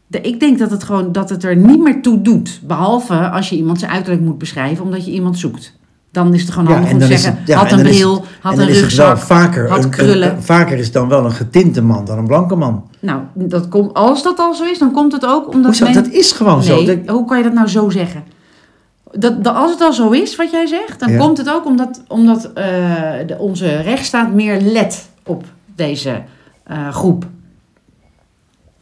de, 0.07 0.21
ik 0.21 0.39
denk 0.39 0.59
dat 0.59 0.71
het 0.71 0.83
gewoon, 0.83 1.11
dat 1.11 1.29
het 1.29 1.43
er 1.43 1.55
niet 1.55 1.79
meer 1.79 2.01
toe 2.01 2.21
doet. 2.21 2.61
Behalve 2.67 3.29
als 3.29 3.49
je 3.49 3.55
iemand 3.55 3.79
zijn 3.79 3.91
uiterlijk 3.91 4.23
moet 4.23 4.37
beschrijven, 4.37 4.85
omdat 4.85 5.05
je 5.05 5.11
iemand 5.11 5.37
zoekt. 5.39 5.77
Dan 6.11 6.33
is 6.33 6.41
het 6.41 6.51
gewoon 6.51 6.67
Ja, 6.67 6.73
handig 6.73 6.89
en 6.89 6.95
om 6.95 7.01
te 7.01 7.07
zeggen, 7.07 7.37
het- 7.39 7.47
ja, 7.47 7.57
had 7.57 7.71
en 7.71 7.77
een 7.79 7.83
bril, 7.85 8.13
het- 8.15 8.23
had 8.41 8.53
en 8.53 8.59
een 8.59 8.67
rugzak. 8.67 9.17
vaker, 9.17 9.69
had 9.69 9.83
een- 9.83 9.89
krullen. 9.89 10.35
een- 10.35 10.43
vaker 10.43 10.77
is 10.77 10.83
het 10.85 10.93
dan 10.93 11.07
wel 11.07 11.25
een 11.25 11.31
getinte 11.31 11.81
man 11.81 12.05
dan 12.05 12.17
een 12.17 12.27
blanke 12.27 12.55
man. 12.55 12.89
Nou, 12.99 13.21
dat 13.33 13.67
komt, 13.67 13.93
als 13.93 14.23
dat 14.23 14.39
al 14.39 14.53
zo 14.53 14.63
is, 14.63 14.79
dan 14.79 14.91
komt 14.91 15.11
het 15.11 15.25
ook 15.25 15.47
omdat 15.47 15.65
Hoezo? 15.65 15.83
men- 15.85 15.93
Dat 15.93 16.07
is 16.07 16.31
gewoon 16.31 16.63
zo. 16.63 16.75
Nee, 16.75 16.85
Dat- 17.05 17.15
hoe 17.15 17.25
kan 17.25 17.37
je 17.37 17.43
dat 17.43 17.53
nou 17.53 17.67
zo 17.67 17.89
zeggen? 17.89 18.23
Dat, 19.11 19.43
dat, 19.43 19.55
als 19.55 19.71
het 19.71 19.81
al 19.81 19.93
zo 19.93 20.09
is 20.09 20.35
wat 20.35 20.51
jij 20.51 20.65
zegt, 20.65 20.99
dan 20.99 21.11
Ja. 21.11 21.17
komt 21.17 21.37
het 21.37 21.49
ook 21.49 21.65
omdat, 21.65 22.03
omdat 22.07 22.45
eh, 22.53 22.63
de, 23.27 23.35
onze 23.37 23.81
rechtsstaat 23.81 24.33
meer 24.33 24.61
let 24.61 25.09
op 25.25 25.43
deze 25.75 26.21
eh, 26.63 26.89
groep. 26.89 27.25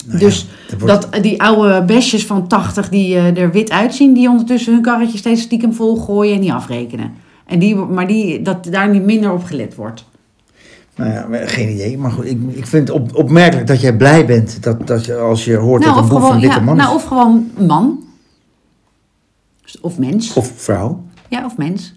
nou 0.06 0.20
dus 0.20 0.48
dat 0.70 0.80
wordt- 0.80 1.12
dat 1.12 1.24
die 1.24 1.42
oude 1.42 1.84
besjes 1.84 2.26
van 2.26 2.48
80 2.48 2.90
die 2.90 3.16
eh, 3.16 3.38
er 3.38 3.52
wit 3.52 3.72
uitzien, 3.72 4.14
die 4.14 4.30
ondertussen 4.30 4.74
hun 4.74 4.82
karretje 4.82 5.18
steeds 5.18 5.42
stiekem 5.42 5.74
vol 5.74 5.96
gooien 5.96 6.34
en 6.34 6.40
niet 6.40 6.52
afrekenen. 6.52 7.14
En 7.46 7.60
die, 7.60 7.76
maar 7.76 8.08
die, 8.08 8.42
dat 8.42 8.64
daar 8.72 8.90
niet 8.90 9.04
minder 9.06 9.32
op 9.32 9.44
gelet 9.44 9.76
wordt. 9.76 10.06
Nou 10.96 11.12
ja, 11.12 11.46
geen 11.46 11.70
idee. 11.70 11.98
Maar 11.98 12.12
goed, 12.12 12.26
ik, 12.26 12.40
ik 12.50 12.66
vind 12.68 12.88
het 12.88 12.98
op, 12.98 13.16
opmerkelijk 13.16 13.68
dat 13.68 13.82
jij 13.82 13.96
blij 13.96 14.26
bent 14.26 14.64
dat, 14.64 14.88
dat 14.88 15.06
je, 15.06 15.16
als 15.16 15.46
je 15.46 15.56
hoort 15.56 15.82
Nou, 15.82 15.94
dat 15.94 16.04
een 16.04 16.10
boef 16.10 16.20
gewoon, 16.20 16.34
een 16.36 16.42
witte 16.42 16.58
ja, 16.58 16.64
man 16.64 16.76
nou, 16.76 16.96
of 16.96 17.04
gewoon 17.04 17.52
man. 17.58 18.00
Of 19.82 19.98
mens. 19.98 20.34
Of 20.34 20.52
vrouw. 20.56 21.04
Ja, 21.30 21.46
of 21.46 21.58
mens. 21.58 21.94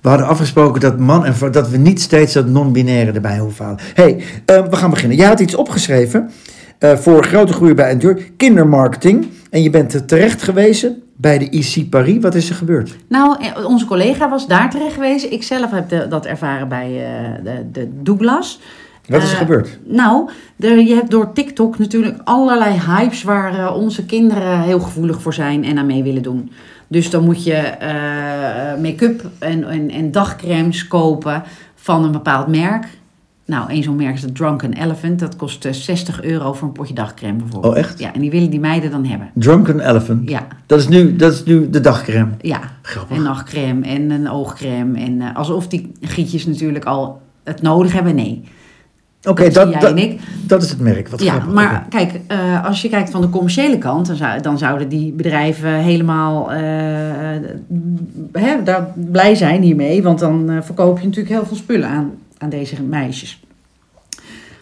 We 0.00 0.08
hadden 0.08 0.26
afgesproken 0.26 0.80
dat 0.80 0.98
man 0.98 1.24
en 1.24 1.34
vrouw, 1.34 1.50
dat 1.50 1.68
we 1.70 1.76
niet 1.76 2.00
steeds 2.00 2.32
dat 2.32 2.46
non-binaire 2.46 3.12
erbij 3.12 3.38
hoeven 3.38 3.64
halen. 3.64 3.80
hey, 3.94 4.22
eh, 4.46 4.66
we 4.66 4.76
gaan 4.76 4.90
beginnen. 4.90 5.16
Jij 5.16 5.26
had 5.26 5.40
iets 5.40 5.54
opgeschreven 5.54 6.30
eh, 6.78 6.96
voor 6.96 7.24
grote 7.24 7.52
groei 7.52 7.74
bij 7.74 7.90
Endure, 7.90 8.22
kindermarketing. 8.36 9.26
En 9.50 9.62
je 9.62 9.70
bent 9.70 10.08
terecht 10.08 10.42
gewezen 10.42 11.02
bij 11.16 11.38
de 11.38 11.50
IC 11.50 11.90
Paris. 11.90 12.18
Wat 12.20 12.34
is 12.34 12.48
er 12.48 12.54
gebeurd? 12.54 12.96
Nou, 13.08 13.44
eh, 13.44 13.64
onze 13.64 13.84
collega 13.84 14.28
was 14.28 14.46
daar 14.46 14.70
terecht 14.70 14.94
geweest. 14.94 15.24
Ik 15.24 15.42
zelf 15.42 15.70
heb 15.70 15.88
de- 15.88 16.06
dat 16.08 16.26
ervaren 16.26 16.68
bij 16.68 16.86
eh, 16.86 17.44
de, 17.44 17.70
de 17.72 17.88
Douglas. 18.02 18.60
Wat 19.10 19.22
is 19.22 19.28
er 19.28 19.34
Eh, 19.34 19.40
gebeurd? 19.40 19.78
Nou, 19.86 20.30
er, 20.58 20.80
je 20.80 20.94
hebt 20.94 21.10
door 21.10 21.32
TikTok 21.32 21.78
natuurlijk 21.78 22.20
allerlei 22.24 22.78
hypes 22.86 23.22
waar 23.22 23.58
eh, 23.58 23.76
onze 23.76 24.04
kinderen 24.06 24.60
heel 24.60 24.80
gevoelig 24.80 25.20
voor 25.22 25.34
zijn 25.34 25.64
en 25.64 25.78
aan 25.78 25.86
mee 25.86 26.02
willen 26.02 26.22
doen. 26.22 26.50
Dus 26.88 27.10
dan 27.10 27.24
moet 27.24 27.44
je 27.44 27.54
eh, 27.54 28.80
make-up 28.82 29.24
en, 29.38 29.68
en, 29.68 29.90
en 29.90 30.10
dagcremes 30.10 30.88
kopen 30.88 31.42
van 31.74 32.04
een 32.04 32.12
bepaald 32.12 32.46
merk. 32.46 32.86
Nou, 33.46 33.70
één 33.70 33.82
zo'n 33.82 33.96
merk 33.96 34.14
is 34.14 34.20
de 34.20 34.32
Drunken 34.32 34.72
Elephant. 34.72 35.18
Dat 35.18 35.36
kost 35.36 35.64
eh, 35.64 35.72
60 35.72 36.22
euro 36.22 36.52
voor 36.52 36.68
een 36.68 36.74
potje 36.74 36.94
dagcreme 36.94 37.38
bijvoorbeeld. 37.38 37.72
Oh, 37.72 37.78
echt? 37.78 37.98
Ja, 37.98 38.14
en 38.14 38.20
die 38.20 38.30
willen 38.30 38.50
die 38.50 38.60
meiden 38.60 38.90
dan 38.90 39.04
hebben. 39.04 39.30
Drunken 39.34 39.88
Elephant. 39.88 40.28
Ja, 40.28 40.46
Dat, 40.66 40.78
is 40.78 40.88
nu, 40.88 41.16
dat 41.16 41.32
is 41.32 41.44
nu 41.44 41.70
de 41.70 41.80
dagcreme. 41.80 42.30
ja. 42.40 42.60
Grappig. 42.82 43.16
En 43.16 43.22
nachtcreme 43.22 43.86
en 43.86 44.10
een 44.10 44.30
oogcreme. 44.30 44.98
En 45.00 45.34
alsof 45.34 45.68
die 45.68 45.92
gietjes 46.00 46.46
natuurlijk 46.46 46.84
al 46.84 47.20
het 47.44 47.62
nodig 47.62 47.92
hebben. 47.92 48.14
Nee. 48.14 48.44
Oké, 49.24 49.50
dat 49.50 49.72
dat, 49.80 49.96
dat, 50.46 50.62
is 50.62 50.70
het 50.70 50.80
merk. 50.80 51.08
Wat 51.08 51.22
Ja, 51.22 51.30
grappig. 51.30 51.52
maar 51.52 51.86
kijk, 51.88 52.20
eh, 52.26 52.64
als 52.64 52.82
je 52.82 52.88
kijkt 52.88 53.10
van 53.10 53.20
de 53.20 53.28
commerciële 53.28 53.78
kant, 53.78 54.06
dan, 54.06 54.16
zou, 54.16 54.40
dan 54.40 54.58
zouden 54.58 54.88
die 54.88 55.12
bedrijven 55.12 55.74
helemaal 55.74 56.52
eh, 56.52 56.58
hè, 58.32 58.62
daar 58.62 58.92
blij 58.94 59.34
zijn 59.34 59.62
hiermee. 59.62 60.02
Want 60.02 60.18
dan 60.18 60.50
eh, 60.50 60.56
verkoop 60.62 60.98
je 60.98 61.04
natuurlijk 61.04 61.34
heel 61.34 61.46
veel 61.46 61.56
spullen 61.56 61.88
aan, 61.88 62.10
aan 62.38 62.48
deze 62.48 62.82
meisjes. 62.82 63.40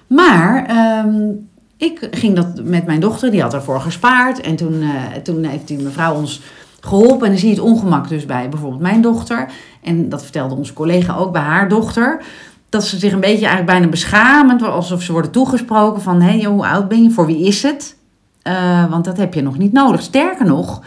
Maar 0.06 0.66
ehm, 0.66 1.30
ik 1.76 2.08
ging 2.10 2.36
dat 2.36 2.64
met 2.64 2.86
mijn 2.86 3.00
dochter, 3.00 3.30
die 3.30 3.42
had 3.42 3.54
ervoor 3.54 3.80
gespaard. 3.80 4.40
En 4.40 4.56
toen, 4.56 4.82
eh, 4.82 5.22
toen 5.22 5.44
heeft 5.44 5.68
die 5.68 5.78
mevrouw 5.78 6.14
ons 6.14 6.42
geholpen. 6.80 7.26
En 7.26 7.32
dan 7.32 7.38
zie 7.40 7.48
je 7.48 7.54
het 7.54 7.64
ongemak 7.64 8.08
dus 8.08 8.26
bij 8.26 8.48
bijvoorbeeld 8.48 8.82
mijn 8.82 9.00
dochter. 9.00 9.50
En 9.82 10.08
dat 10.08 10.22
vertelde 10.22 10.54
onze 10.54 10.72
collega 10.72 11.16
ook 11.16 11.32
bij 11.32 11.42
haar 11.42 11.68
dochter. 11.68 12.22
Dat 12.68 12.84
ze 12.84 12.98
zich 12.98 13.12
een 13.12 13.20
beetje 13.20 13.46
eigenlijk 13.46 13.66
bijna 13.66 13.86
beschamend, 13.88 14.62
alsof 14.62 15.02
ze 15.02 15.12
worden 15.12 15.30
toegesproken 15.30 16.02
van... 16.02 16.20
hé, 16.20 16.44
hoe 16.44 16.66
oud 16.66 16.88
ben 16.88 17.02
je? 17.02 17.10
Voor 17.10 17.26
wie 17.26 17.46
is 17.46 17.62
het? 17.62 17.96
Eh, 18.42 18.90
want 18.90 19.04
dat 19.04 19.16
heb 19.16 19.34
je 19.34 19.42
nog 19.42 19.58
niet 19.58 19.72
nodig. 19.72 20.02
Sterker 20.02 20.46
nog, 20.46 20.82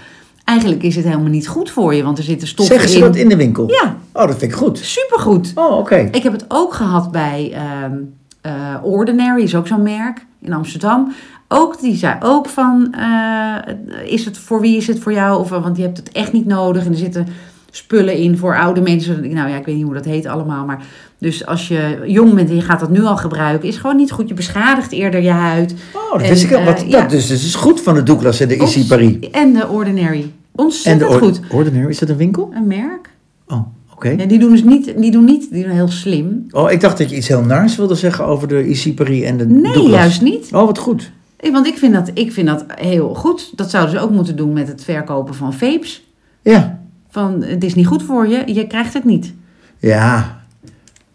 eigenlijk 0.45 0.83
is 0.83 0.95
het 0.95 1.05
helemaal 1.05 1.29
niet 1.29 1.47
goed 1.47 1.71
voor 1.71 1.93
je. 1.93 2.03
Want 2.03 2.17
er 2.17 2.23
zitten 2.23 2.47
stoffen 2.47 2.75
Zeggen 2.75 2.91
ze 2.93 2.97
in. 2.99 3.03
dat 3.05 3.15
in 3.15 3.29
de 3.29 3.35
winkel? 3.35 3.69
Ja, 3.69 3.95
Oh, 4.13 4.27
dat 4.27 4.37
vind 4.37 4.51
ik 4.51 4.57
goed. 4.57 4.77
supergoed. 4.77 5.51
Oh, 5.55 5.77
oké. 5.77 5.95
Ik 6.11 6.23
heb 6.23 6.31
het 6.31 6.45
ook 6.47 6.73
gehad 6.73 7.11
bij 7.11 7.51
ehm, 7.53 7.93
eh, 8.41 8.75
Ordinary, 8.81 9.41
is 9.43 9.55
ook 9.55 9.67
zo'n 9.67 9.81
merk 9.81 10.25
in 10.41 10.53
Amsterdam. 10.53 11.13
Ook, 11.47 11.79
die 11.81 11.95
zei 11.95 12.15
ook 12.19 12.47
van, 12.49 12.93
eh, 12.93 14.11
is 14.13 14.25
het 14.25 14.37
voor 14.37 14.61
wie 14.61 14.77
is 14.77 14.87
het 14.87 14.99
voor 14.99 15.13
jou? 15.13 15.39
Of, 15.39 15.49
want 15.49 15.77
je 15.77 15.83
hebt 15.83 15.97
het 15.97 16.11
echt 16.11 16.33
niet 16.33 16.45
nodig. 16.45 16.85
En 16.85 16.91
er 16.91 16.97
zitten 16.97 17.27
spullen 17.71 18.15
in 18.15 18.37
voor 18.37 18.57
oude 18.57 18.81
mensen. 18.81 19.33
Nou 19.33 19.49
ja, 19.49 19.55
ik 19.57 19.65
weet 19.65 19.75
niet 19.75 19.83
hoe 19.85 19.93
dat 19.93 20.05
heet 20.05 20.25
allemaal. 20.25 20.65
Maar 20.65 20.85
dus 21.21 21.45
als 21.45 21.67
je 21.67 21.99
jong 22.05 22.33
bent 22.33 22.49
en 22.49 22.55
je 22.55 22.61
gaat 22.61 22.79
dat 22.79 22.89
nu 22.89 23.03
al 23.03 23.17
gebruiken, 23.17 23.67
is 23.67 23.77
gewoon 23.77 23.95
niet 23.95 24.11
goed. 24.11 24.27
Je 24.27 24.33
beschadigt 24.33 24.91
eerder 24.91 25.21
je 25.21 25.29
huid. 25.29 25.73
Oh, 25.93 26.11
dat 26.11 26.21
En, 26.21 26.29
wist 26.29 26.43
ik 26.43 26.51
al. 26.53 26.59
eh, 26.59 26.65
Wat, 26.65 26.83
ja. 26.87 27.01
dat, 27.01 27.09
dus 27.09 27.29
het 27.29 27.39
is 27.41 27.55
goed 27.55 27.81
van 27.81 27.93
de 27.93 28.03
Douglas 28.03 28.39
en 28.39 28.47
de 28.47 28.55
Issy 28.55 28.87
Paris. 28.87 29.15
En 29.31 29.53
de 29.53 29.67
Ordinary. 29.67 30.21
En 30.21 30.31
Ontzettend 30.55 30.99
de 30.99 31.15
Or- 31.15 31.21
goed. 31.21 31.39
Ordinary, 31.51 31.89
is 31.89 31.99
dat 31.99 32.09
een 32.09 32.17
winkel? 32.17 32.51
Een 32.53 32.67
merk. 32.67 33.09
Oh, 33.47 33.61
oké. 33.93 34.09
Ja, 34.09 34.25
die 34.25 34.39
doen 34.39 34.51
dus 34.51 34.63
niet, 34.63 34.93
die 34.97 35.11
doen 35.11 35.25
niet, 35.25 35.51
die 35.51 35.63
doen 35.63 35.71
heel 35.73 35.87
slim. 35.87 36.45
Oh, 36.51 36.71
ik 36.71 36.81
dacht 36.81 36.97
dat 36.97 37.09
je 37.09 37.15
iets 37.15 37.27
heel 37.27 37.41
naars 37.43 37.75
wilde 37.75 37.95
zeggen 37.95 38.25
over 38.25 38.47
de 38.47 38.67
Issy 38.67 38.93
Paris 38.93 39.23
en 39.23 39.37
de 39.37 39.45
Nee, 39.45 39.61
Douglas. 39.73 39.89
juist 39.99 40.21
niet. 40.21 40.49
Oh, 40.53 40.65
wat 40.65 40.77
goed. 40.77 41.11
Want 41.51 41.67
ik 41.67 41.77
vind, 41.77 41.93
dat, 41.93 42.11
ik 42.13 42.31
vind 42.31 42.47
dat 42.47 42.65
heel 42.75 43.13
goed. 43.13 43.51
Dat 43.55 43.69
zouden 43.69 43.95
ze 43.95 43.99
ook 43.99 44.11
moeten 44.11 44.35
doen 44.35 44.53
met 44.53 44.67
het 44.67 44.83
verkopen 44.83 45.35
van 45.35 45.53
vapes. 45.53 46.07
Ja. 46.41 46.79
Van, 47.09 47.43
het 47.43 47.63
is 47.63 47.75
niet 47.75 47.87
goed 47.87 48.03
voor 48.03 48.27
je, 48.27 48.43
je 48.53 48.67
krijgt 48.67 48.93
het 48.93 49.03
niet. 49.05 49.33
Ja. 49.79 50.40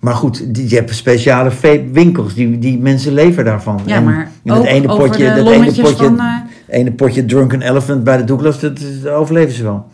Maar 0.06 0.14
goed, 0.14 0.54
die, 0.54 0.70
je 0.70 0.74
hebt 0.74 0.94
speciale 0.94 1.50
winkels. 1.92 2.34
Die, 2.34 2.58
die 2.58 2.78
mensen 2.78 3.12
leven 3.12 3.44
daarvan. 3.44 3.80
Ja, 3.84 4.00
maar 4.00 4.30
en 4.44 4.54
het 4.54 4.64
ene 4.64 4.88
over 4.88 5.08
potje, 5.08 5.34
dat 5.34 5.46
ene 5.46 5.72
potje, 5.72 6.04
van... 6.04 6.20
eh, 6.20 6.78
ene 6.78 6.92
potje 6.92 7.24
Drunken 7.24 7.62
Elephant 7.62 8.04
bij 8.04 8.16
de 8.16 8.24
Douglas, 8.24 8.60
dat, 8.60 8.78
dat 9.02 9.12
overleven 9.12 9.54
ze 9.54 9.62
wel. 9.62 9.86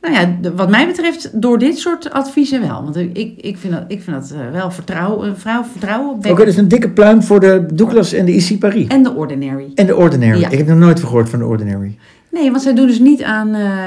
nou 0.00 0.14
ja, 0.14 0.50
wat 0.56 0.70
mij 0.70 0.86
betreft 0.86 1.30
door 1.42 1.58
dit 1.58 1.78
soort 1.78 2.10
adviezen 2.10 2.60
wel. 2.60 2.82
Want 2.82 2.96
ik, 2.96 3.34
ik 3.36 3.56
vind 3.58 3.72
dat, 3.72 3.84
ik 3.88 4.02
vind 4.02 4.16
dat 4.16 4.30
eh, 4.30 4.52
wel 4.52 4.70
vertrouwen, 4.70 5.28
een 5.28 5.36
vrouw 5.36 5.64
vertrouwen 5.64 6.08
Oké, 6.08 6.16
opwekken. 6.16 6.44
dus 6.44 6.56
een 6.56 6.68
dikke 6.68 6.90
pluim 6.90 7.22
voor 7.22 7.40
de 7.40 7.66
Douglas 7.74 8.12
en 8.12 8.24
de 8.24 8.34
Issy 8.34 8.58
Paris. 8.58 8.86
En 8.86 9.02
de 9.02 9.14
Ordinary. 9.14 9.72
En 9.74 9.86
de 9.86 9.96
Ordinary. 9.96 10.40
Ja. 10.40 10.50
Ik 10.50 10.58
heb 10.58 10.66
nog 10.66 10.78
nooit 10.78 11.00
gehoord 11.00 11.28
van 11.28 11.38
de 11.38 11.44
Ordinary. 11.44 11.98
Nee, 12.30 12.50
want 12.50 12.62
zij 12.62 12.74
doen 12.74 12.86
dus 12.86 12.98
niet 12.98 13.22
aan, 13.22 13.54
eh 13.54 13.86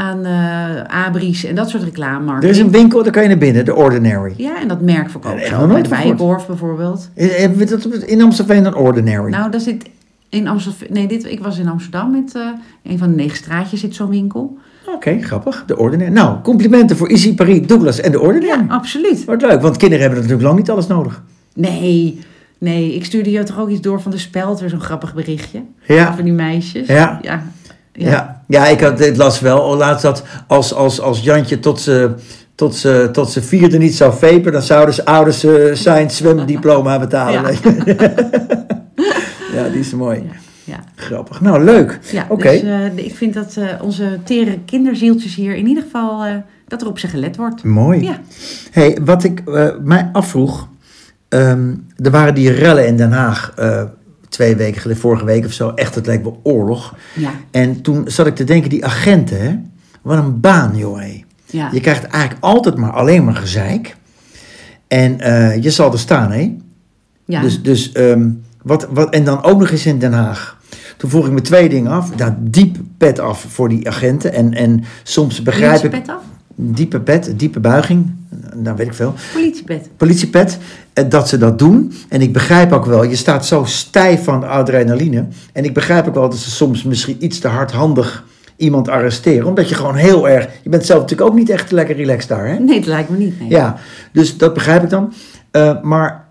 aan 0.00 0.24
eh 0.24 1.04
abris 1.06 1.44
en 1.44 1.54
dat 1.54 1.68
soort 1.70 1.82
reclame. 1.82 2.34
Er 2.34 2.44
is 2.44 2.58
een 2.58 2.70
winkel, 2.70 3.02
daar 3.02 3.12
kan 3.12 3.22
je 3.22 3.28
naar 3.28 3.38
binnen, 3.38 3.64
de 3.64 3.74
Ordinary. 3.74 4.34
Ja, 4.36 4.60
en 4.60 4.68
dat 4.68 4.80
merk 4.80 5.10
verkopen 5.10 5.38
Nee, 5.38 5.46
ze 5.46 5.56
ook. 5.56 5.68
Bij 5.68 5.84
van. 5.84 5.98
Bijenkorf 5.98 6.46
bijvoorbeeld. 6.46 7.10
Eh, 7.14 7.28
Hebben 7.30 7.58
we 7.58 7.64
dat 7.64 7.84
in 7.86 8.22
Amsterdam 8.22 8.64
een 8.64 8.74
Ordinary? 8.74 9.30
Nou, 9.30 9.50
daar 9.50 9.60
zit 9.60 9.88
in 10.28 10.48
Amsterdam... 10.48 10.88
Nee, 10.90 11.06
dit, 11.08 11.24
ik 11.24 11.40
was 11.40 11.58
in 11.58 11.68
Amsterdam 11.68 12.10
met 12.10 12.34
eh, 12.34 12.42
een 12.82 12.98
van 12.98 13.08
de 13.08 13.14
negen 13.14 13.36
straatjes 13.36 13.80
zit 13.80 13.94
zo'n 13.94 14.08
winkel. 14.08 14.58
Oké, 14.94 15.18
grappig. 15.22 15.64
De 15.66 15.78
Ordinary. 15.78 16.10
Nou, 16.12 16.40
complimenten 16.42 16.96
voor 16.96 17.10
Issy 17.10 17.34
Paris, 17.34 17.66
Douglas 17.66 18.00
en 18.00 18.12
de 18.12 18.20
Ordinary. 18.20 18.60
Ja, 18.60 18.74
absoluut. 18.74 19.24
Wordt 19.24 19.42
leuk, 19.42 19.60
want 19.62 19.76
kinderen 19.76 20.02
hebben 20.04 20.20
natuurlijk 20.20 20.46
lang 20.46 20.58
niet 20.58 20.70
alles 20.70 20.86
nodig. 20.86 21.22
Nee, 21.54 22.20
nee, 22.58 22.94
ik 22.94 23.04
stuurde 23.04 23.30
je 23.30 23.42
toch 23.42 23.58
ook 23.60 23.68
iets 23.68 23.80
door 23.80 24.00
van 24.00 24.10
de 24.10 24.18
speld, 24.18 24.60
weer 24.60 24.68
zo'n 24.70 24.80
grappig 24.80 25.14
berichtje. 25.14 25.62
Ja. 25.86 26.08
Over 26.10 26.24
die 26.24 26.32
meisjes. 26.32 26.86
Ja. 26.86 27.18
Ja. 27.22 27.42
Ja, 27.92 28.42
ja. 28.46 28.66
ik 28.66 28.80
had, 28.80 29.00
ik 29.00 29.16
las 29.16 29.40
wel 29.40 29.60
oh, 29.60 29.76
laatst 29.76 30.02
dat 30.02 30.22
als, 30.46 30.74
als, 30.74 31.00
als 31.00 31.20
Jantje 31.20 31.58
tot 31.58 31.80
ze, 31.80 32.14
tot, 32.54 32.76
ze, 32.76 33.08
tot 33.12 33.30
ze 33.30 33.42
vierde 33.42 33.78
niet 33.78 33.94
zou 33.94 34.12
vapen, 34.12 34.52
dan 34.52 34.62
zouden 34.62 34.94
ze 34.94 35.04
ouders 35.04 35.44
eh, 35.44 35.72
zijn 35.72 36.10
zwemdiploma 36.10 36.98
betalen. 36.98 37.56
Ja. 37.62 37.94
ja, 39.54 39.68
die 39.68 39.80
is 39.80 39.92
mooi. 39.92 40.30
Ja. 40.64 40.84
Grappig. 40.94 41.40
Nou, 41.40 41.64
leuk. 41.64 41.98
Ja, 42.12 42.26
dus 42.36 42.62
eh, 42.62 42.96
ik 42.96 43.14
vind 43.14 43.34
dat 43.34 43.56
eh, 43.56 43.82
onze 43.82 44.18
tere 44.24 44.58
kinderzieltjes 44.66 45.34
hier 45.34 45.54
in 45.54 45.66
ieder 45.66 45.82
geval, 45.82 46.24
dat 46.68 46.82
er 46.82 46.88
op 46.88 46.98
ze 46.98 47.08
gelet 47.08 47.36
wordt. 47.36 47.64
Mooi. 47.64 48.02
Ja. 48.02 48.18
Hey, 48.70 48.98
wat 49.04 49.24
ik 49.24 49.42
mij 49.82 50.08
afvroeg, 50.12 50.68
ehm, 51.28 51.74
er 51.96 52.10
waren 52.10 52.34
die 52.34 52.50
rellen 52.50 52.86
in 52.86 52.96
Den 52.96 53.12
Haag 53.12 53.54
twee 54.30 54.56
weken 54.56 54.80
geleden, 54.80 55.02
vorige 55.02 55.24
week 55.24 55.44
of 55.44 55.52
zo, 55.52 55.68
echt, 55.68 55.94
het 55.94 56.06
leek 56.06 56.22
wel 56.22 56.40
oorlog. 56.42 56.94
Ja, 57.14 57.32
En 57.50 57.80
toen 57.80 58.02
zat 58.06 58.26
ik 58.26 58.34
te 58.34 58.44
denken, 58.44 58.70
die 58.70 58.84
agenten, 58.84 59.40
hè? 59.40 59.58
wat 60.02 60.18
een 60.18 60.40
baan, 60.40 60.76
joh. 60.76 60.98
hé. 60.98 61.24
ja. 61.46 61.68
Je 61.72 61.80
krijgt 61.80 62.04
eigenlijk 62.04 62.44
altijd 62.44 62.76
maar 62.76 62.92
alleen 62.92 63.24
maar 63.24 63.36
gezeik. 63.36 63.96
En 64.88 65.20
eh, 65.20 65.62
je 65.62 65.70
zal 65.70 65.92
er 65.92 65.98
staan, 65.98 66.32
hè? 66.32 66.56
ja. 67.24 67.40
Dus, 67.40 67.62
dus 67.62 67.92
ehm, 67.92 68.30
wat, 68.62 68.86
wat, 68.90 69.10
en 69.14 69.24
dan 69.24 69.42
ook 69.42 69.58
nog 69.58 69.70
eens 69.70 69.86
in 69.86 69.98
Den 69.98 70.12
Haag. 70.12 70.58
Toen 70.96 71.10
vroeg 71.10 71.26
ik 71.26 71.32
me 71.32 71.40
twee 71.40 71.68
dingen 71.68 71.90
af. 71.90 72.16
Nou, 72.16 72.32
diep 72.38 72.76
pet 72.98 73.18
af 73.18 73.46
voor 73.48 73.68
die 73.68 73.88
agenten. 73.88 74.32
En, 74.32 74.54
en 74.54 74.84
soms 75.02 75.42
begrijp 75.42 75.84
ik... 75.84 75.90
Politiepet 75.90 76.14
af? 76.16 76.22
Diepe 76.62 77.00
pet, 77.00 77.32
diepe 77.36 77.60
buiging. 77.60 78.10
Nou, 78.56 78.76
weet 78.76 78.86
ik 78.86 78.94
veel. 78.94 79.14
Politiepet. 79.32 79.88
Politiepet. 79.96 80.58
eh, 80.92 81.04
Dat 81.08 81.28
ze 81.28 81.38
dat 81.38 81.58
doen. 81.58 81.92
En 82.08 82.20
ik 82.20 82.32
begrijp 82.32 82.72
ook 82.72 82.84
wel, 82.86 83.02
je 83.04 83.16
staat 83.16 83.46
zo 83.46 83.64
stijf 83.64 84.24
van 84.24 84.48
adrenaline. 84.48 85.26
En 85.52 85.64
ik 85.64 85.74
begrijp 85.74 86.06
ook 86.08 86.14
wel 86.14 86.28
dat 86.28 86.38
ze 86.38 86.50
soms 86.50 86.82
misschien 86.82 87.16
iets 87.24 87.38
te 87.38 87.48
hardhandig 87.48 88.24
iemand 88.56 88.88
arresteren. 88.88 89.46
Omdat 89.46 89.68
je 89.68 89.74
gewoon 89.74 89.94
heel 89.94 90.28
erg... 90.28 90.48
Je 90.62 90.68
bent 90.68 90.86
zelf 90.86 91.00
natuurlijk 91.00 91.30
ook 91.30 91.36
niet 91.36 91.50
echt 91.50 91.70
lekker 91.70 91.96
relaxed 91.96 92.28
daar, 92.28 92.46
hè? 92.48 92.58
Nee, 92.58 92.78
dat 92.78 92.86
lijkt 92.88 93.10
me 93.10 93.16
niet. 93.16 93.40
Nee. 93.40 93.48
Ja, 93.48 93.76
dus 94.12 94.36
dat 94.36 94.54
begrijp 94.54 94.82
ik 94.82 94.90
dan. 94.90 95.12
Eh, 95.50 95.82
maar 95.82 96.28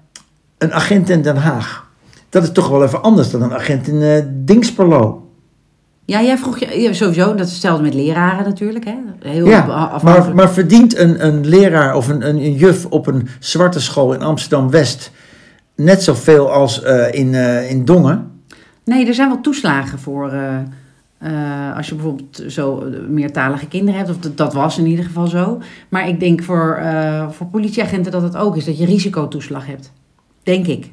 een 0.58 0.74
agent 0.74 1.10
in 1.10 1.22
Den 1.22 1.36
Haag, 1.38 1.88
dat 2.30 2.44
is 2.44 2.52
toch 2.52 2.70
wel 2.70 2.84
even 2.84 3.02
anders 3.02 3.30
dan 3.30 3.42
een 3.42 3.54
agent 3.54 3.88
in 3.88 4.02
eh 4.02 4.24
Dingsperlo. 4.30 5.29
Ja, 6.10 6.22
jij 6.22 6.38
vroeg 6.38 6.60
je 6.60 6.94
sowieso, 6.94 7.36
dat 7.36 7.46
is 7.46 7.52
hetzelfde 7.52 7.84
met 7.84 7.94
leraren 7.94 8.46
natuurlijk. 8.46 8.86
Hè? 8.86 8.96
Heel 9.20 9.48
Ja, 9.48 10.00
maar, 10.04 10.36
maar 10.36 10.52
verdient 10.52 10.98
een, 10.98 11.26
een 11.26 11.48
leraar 11.48 11.96
of 11.96 12.08
een, 12.08 12.28
een, 12.28 12.38
een 12.38 12.54
juf 12.54 12.86
op 12.86 13.08
een 13.08 13.28
zwarte 13.40 13.80
school 13.80 14.14
in 14.14 14.22
Amsterdam-West 14.22 15.12
net 15.76 16.04
zoveel 16.04 16.52
als 16.52 16.84
eh, 16.84 17.14
in, 17.14 17.34
eh, 17.34 17.70
in 17.70 17.86
Dongen? 17.86 18.32
Nee, 18.86 19.08
er 19.08 19.14
zijn 19.14 19.28
wel 19.30 19.42
toeslagen 19.42 20.00
voor. 20.00 20.32
eh, 20.32 21.76
als 21.76 21.90
je 21.90 21.96
bijvoorbeeld 21.96 22.44
zo 22.48 22.84
meertalige 23.10 23.68
kinderen 23.68 24.00
hebt, 24.00 24.10
of 24.10 24.18
dat, 24.18 24.38
dat 24.38 24.54
was 24.54 24.78
in 24.78 24.86
ieder 24.86 25.06
geval 25.06 25.28
zo. 25.28 25.62
Maar 25.90 26.08
ik 26.08 26.20
denk 26.20 26.44
voor, 26.44 26.82
voor 27.30 27.48
politieagenten 27.48 28.12
dat 28.12 28.22
het 28.22 28.38
ook 28.38 28.56
is, 28.56 28.66
dat 28.66 28.78
je 28.78 28.86
risicotoeslag 28.86 29.66
hebt. 29.66 29.92
Denk 30.44 30.68
ik. 30.68 30.92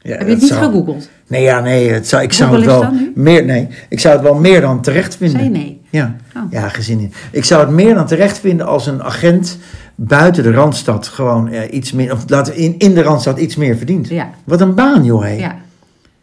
Ja, 0.00 0.10
Heb 0.16 0.20
je 0.26 0.32
het 0.32 0.40
niet 0.40 0.48
zou- 0.50 0.64
gegoogeld? 0.64 1.08
Nee, 1.26 1.42
ja, 1.42 1.60
nee, 1.60 1.90
het 1.90 2.08
zou, 2.08 2.22
ik 2.22 2.32
zou 2.32 2.54
het 2.56 2.64
wel 2.64 2.92
meer, 3.14 3.44
nee, 3.44 3.68
ik 3.88 4.00
zou 4.00 4.14
het 4.14 4.22
wel 4.22 4.34
meer 4.34 4.60
dan 4.60 4.82
terecht 4.82 5.16
vinden. 5.16 5.38
Zei 5.38 5.50
nee. 5.50 5.80
Ja, 5.90 6.16
Oh. 6.36 6.42
ja, 6.50 6.68
gezien 6.68 7.00
in. 7.00 7.12
Ik 7.32 7.44
zou 7.44 7.60
het 7.60 7.70
meer 7.70 7.94
dan 7.94 8.06
terecht 8.06 8.38
vinden 8.38 8.66
als 8.66 8.86
een 8.86 9.02
agent 9.02 9.58
buiten 9.94 10.42
de 10.42 10.52
Randstad 10.52 11.06
gewoon 11.06 11.48
eh, 11.48 11.72
iets 11.74 11.92
meer, 11.92 12.12
of 12.12 12.24
laten 12.26 12.54
in, 12.56 12.74
in 12.78 12.94
de 12.94 13.02
Randstad 13.02 13.38
iets 13.38 13.56
meer 13.56 13.76
verdient. 13.76 14.08
Ja, 14.08 14.30
Wat 14.44 14.60
een 14.60 14.74
baan, 14.74 15.04
joh. 15.04 15.22
hé. 15.22 15.28
ja, 15.32 15.56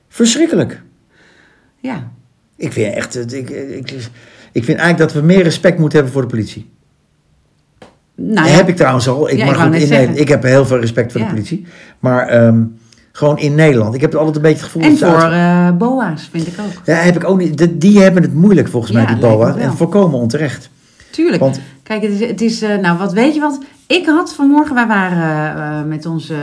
Verschrikkelijk. 0.10 0.82
ja. 1.80 2.12
Ik 2.58 2.72
vind 2.74 2.94
echt, 2.96 3.14
het- 3.14 3.34
ik, 3.34 3.50
ik, 3.50 3.92
ik 4.52 4.64
vind 4.64 4.78
eigenlijk 4.80 4.98
dat 4.98 5.14
we 5.14 5.22
meer 5.28 5.44
respect 5.44 5.78
moeten 5.80 5.96
hebben 5.98 6.14
voor 6.14 6.22
de 6.22 6.36
politie. 6.36 6.70
Nou 8.16 8.48
ja, 8.48 8.54
heb 8.54 8.68
ik 8.70 8.76
trouwens 8.76 9.08
al. 9.08 9.30
Ik, 9.30 9.38
Ja, 9.38 9.54
goed, 9.54 9.70
net 9.72 9.82
in, 9.82 9.88
zeggen. 9.88 10.18
ik 10.18 10.28
heb 10.28 10.44
heel 10.44 10.66
veel 10.66 10.80
respect 10.80 11.12
voor 11.12 11.22
de 11.22 11.28
politie. 11.28 11.66
Maar 12.00 12.28
ehm, 12.28 12.64
Gewoon 13.16 13.38
in 13.38 13.56
Nederland. 13.56 13.94
Ik 13.94 14.02
heb 14.02 14.16
altijd 14.16 14.36
een 14.36 14.42
beetje 14.42 14.58
het 14.58 14.66
gevoel... 14.66 14.82
En 14.82 14.98
dat 14.98 15.10
voor 15.10 15.32
eh, 15.32 15.72
boa's, 15.72 16.30
vind 16.32 16.48
ik 16.48 16.54
ook. 16.60 16.82
Ja, 16.86 16.96
heb 16.96 17.16
ik 17.16 17.24
ook 17.24 17.38
niet. 17.38 17.58
Die, 17.58 17.78
die 17.78 18.00
hebben 18.00 18.22
het 18.22 18.34
moeilijk 18.34 18.68
volgens 18.68 18.92
mij, 18.92 19.06
die 19.06 19.16
lijkt 19.16 19.28
me 19.28 19.38
BOA. 19.38 19.54
wel. 19.54 19.64
En 19.64 19.74
volkomen 19.74 20.20
onterecht. 20.20 20.70
Tuurlijk. 21.12 21.42
Want 21.42 21.60
Kijk, 21.84 22.02
het 22.02 22.12
is, 22.12 22.28
het 22.28 22.42
is 22.42 22.62
eh, 22.62 22.78
nou 22.78 22.98
wat 22.98 23.14
weet 23.14 23.34
je 23.34 23.40
wat? 23.40 23.60
Ik 23.88 24.06
had 24.06 24.34
vanmorgen, 24.34 24.76
wij 24.76 24.88
waren 24.88 25.56
eh, 25.56 25.84
met 25.84 26.06
onze 26.06 26.36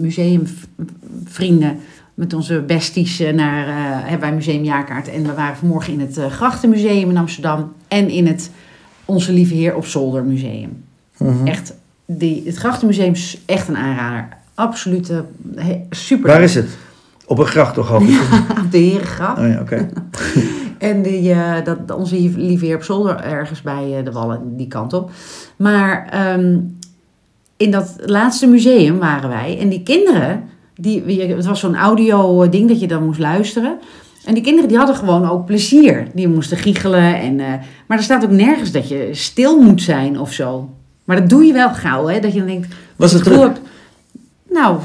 museumvrienden, 0.00 1.78
met 2.14 2.32
onze 2.34 2.60
besties 2.60 3.18
naar, 3.34 3.66
hebben 4.00 4.20
wij 4.20 4.34
museumjaarkaart. 4.34 5.08
En 5.08 5.22
we 5.22 5.34
waren 5.34 5.56
vanmorgen 5.56 5.92
in 5.92 6.00
het 6.00 6.18
Grachtenmuseum 6.30 7.10
in 7.10 7.16
Amsterdam 7.16 7.72
en 7.88 8.08
in 8.08 8.26
het 8.26 8.50
Onze 9.04 9.32
Lieve 9.32 9.54
Heer 9.54 9.74
op 9.74 9.86
Zolder 9.86 10.24
Museum. 10.24 10.84
mhm. 11.18 11.46
Echt, 11.46 11.74
die, 12.06 12.42
het 12.46 12.56
Grachtenmuseum 12.56 13.12
is 13.12 13.38
echt 13.46 13.68
een 13.68 13.76
aanrader. 13.76 14.28
Absolute, 14.54 15.24
he- 15.56 15.86
super. 15.90 16.30
waar 16.30 16.42
is 16.42 16.54
het? 16.54 16.68
Op 17.26 17.38
een 17.38 17.46
gracht 17.46 17.74
toch 17.74 18.02
ik? 18.02 18.20
Op 18.64 18.70
de 18.70 18.78
Herengracht. 18.78 19.38
Oh 19.38 19.48
ja, 19.48 19.60
oké. 19.60 19.88
En 20.78 21.02
die, 21.02 21.30
eh, 21.32 21.64
dat, 21.64 21.96
onze 21.96 22.14
lieve 22.36 22.64
heer 22.64 22.76
op 22.76 22.82
zolder 22.82 23.20
ergens 23.20 23.62
bij 23.62 23.98
eh, 23.98 24.04
de 24.04 24.12
Wallen, 24.12 24.56
die 24.56 24.68
kant 24.68 24.92
op. 24.92 25.10
Maar 25.56 26.08
ehm, 26.10 26.58
in 27.56 27.70
dat 27.70 27.94
laatste 28.04 28.46
museum 28.46 28.98
waren 28.98 29.28
wij. 29.28 29.58
En 29.60 29.68
die 29.68 29.82
kinderen, 29.82 30.42
die, 30.74 31.22
het 31.34 31.46
was 31.46 31.60
zo'n 31.60 31.76
audio 31.76 32.48
ding 32.48 32.68
dat 32.68 32.80
je 32.80 32.86
dan 32.86 33.04
moest 33.04 33.18
luisteren. 33.18 33.78
En 34.24 34.34
die 34.34 34.42
kinderen 34.42 34.68
die 34.68 34.78
hadden 34.78 34.96
gewoon 34.96 35.30
ook 35.30 35.46
plezier. 35.46 36.06
Die 36.14 36.28
moesten 36.28 36.56
giechelen. 36.56 37.20
En, 37.20 37.40
eh, 37.40 37.52
maar 37.86 37.98
er 37.98 38.04
staat 38.04 38.24
ook 38.24 38.30
nergens 38.30 38.72
dat 38.72 38.88
je 38.88 39.08
stil 39.12 39.60
moet 39.60 39.82
zijn 39.82 40.20
of 40.20 40.32
zo. 40.32 40.70
Maar 41.04 41.16
dat 41.16 41.28
doe 41.28 41.44
je 41.44 41.52
wel 41.52 41.70
gauw, 41.70 42.06
hè? 42.06 42.20
Dat 42.20 42.32
je 42.32 42.38
dan 42.38 42.48
denkt... 42.48 42.74
Was 42.96 43.12
het 43.12 43.24
hebt- 43.24 43.60
Nou, 44.54 44.78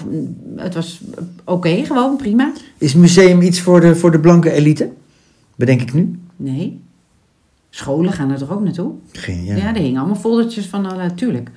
het 0.55 0.73
was 0.73 1.01
oké, 1.43 1.85
gewoon 1.85 2.15
prima. 2.15 2.51
Is 2.77 2.93
museum 2.93 3.41
iets 3.41 3.61
voor 3.61 3.81
de, 3.81 3.95
voor 3.95 4.11
de 4.11 4.19
blanke 4.19 4.51
elite? 4.51 4.89
Bedenk 5.55 5.81
ik 5.81 5.93
nu? 5.93 6.19
Nee. 6.35 6.81
Scholen 7.69 8.11
gaan 8.13 8.31
er 8.31 8.37
toch 8.37 8.51
ook 8.51 8.63
naartoe? 8.63 8.91
Geen, 9.11 9.45
Ja, 9.45 9.55
ja. 9.55 9.67
er 9.75 9.81
hingen 9.81 9.99
allemaal 9.99 10.15
foldertjes 10.19 10.65
van, 10.65 10.85
uh, 10.85 11.05
tuurlijk. 11.15 11.49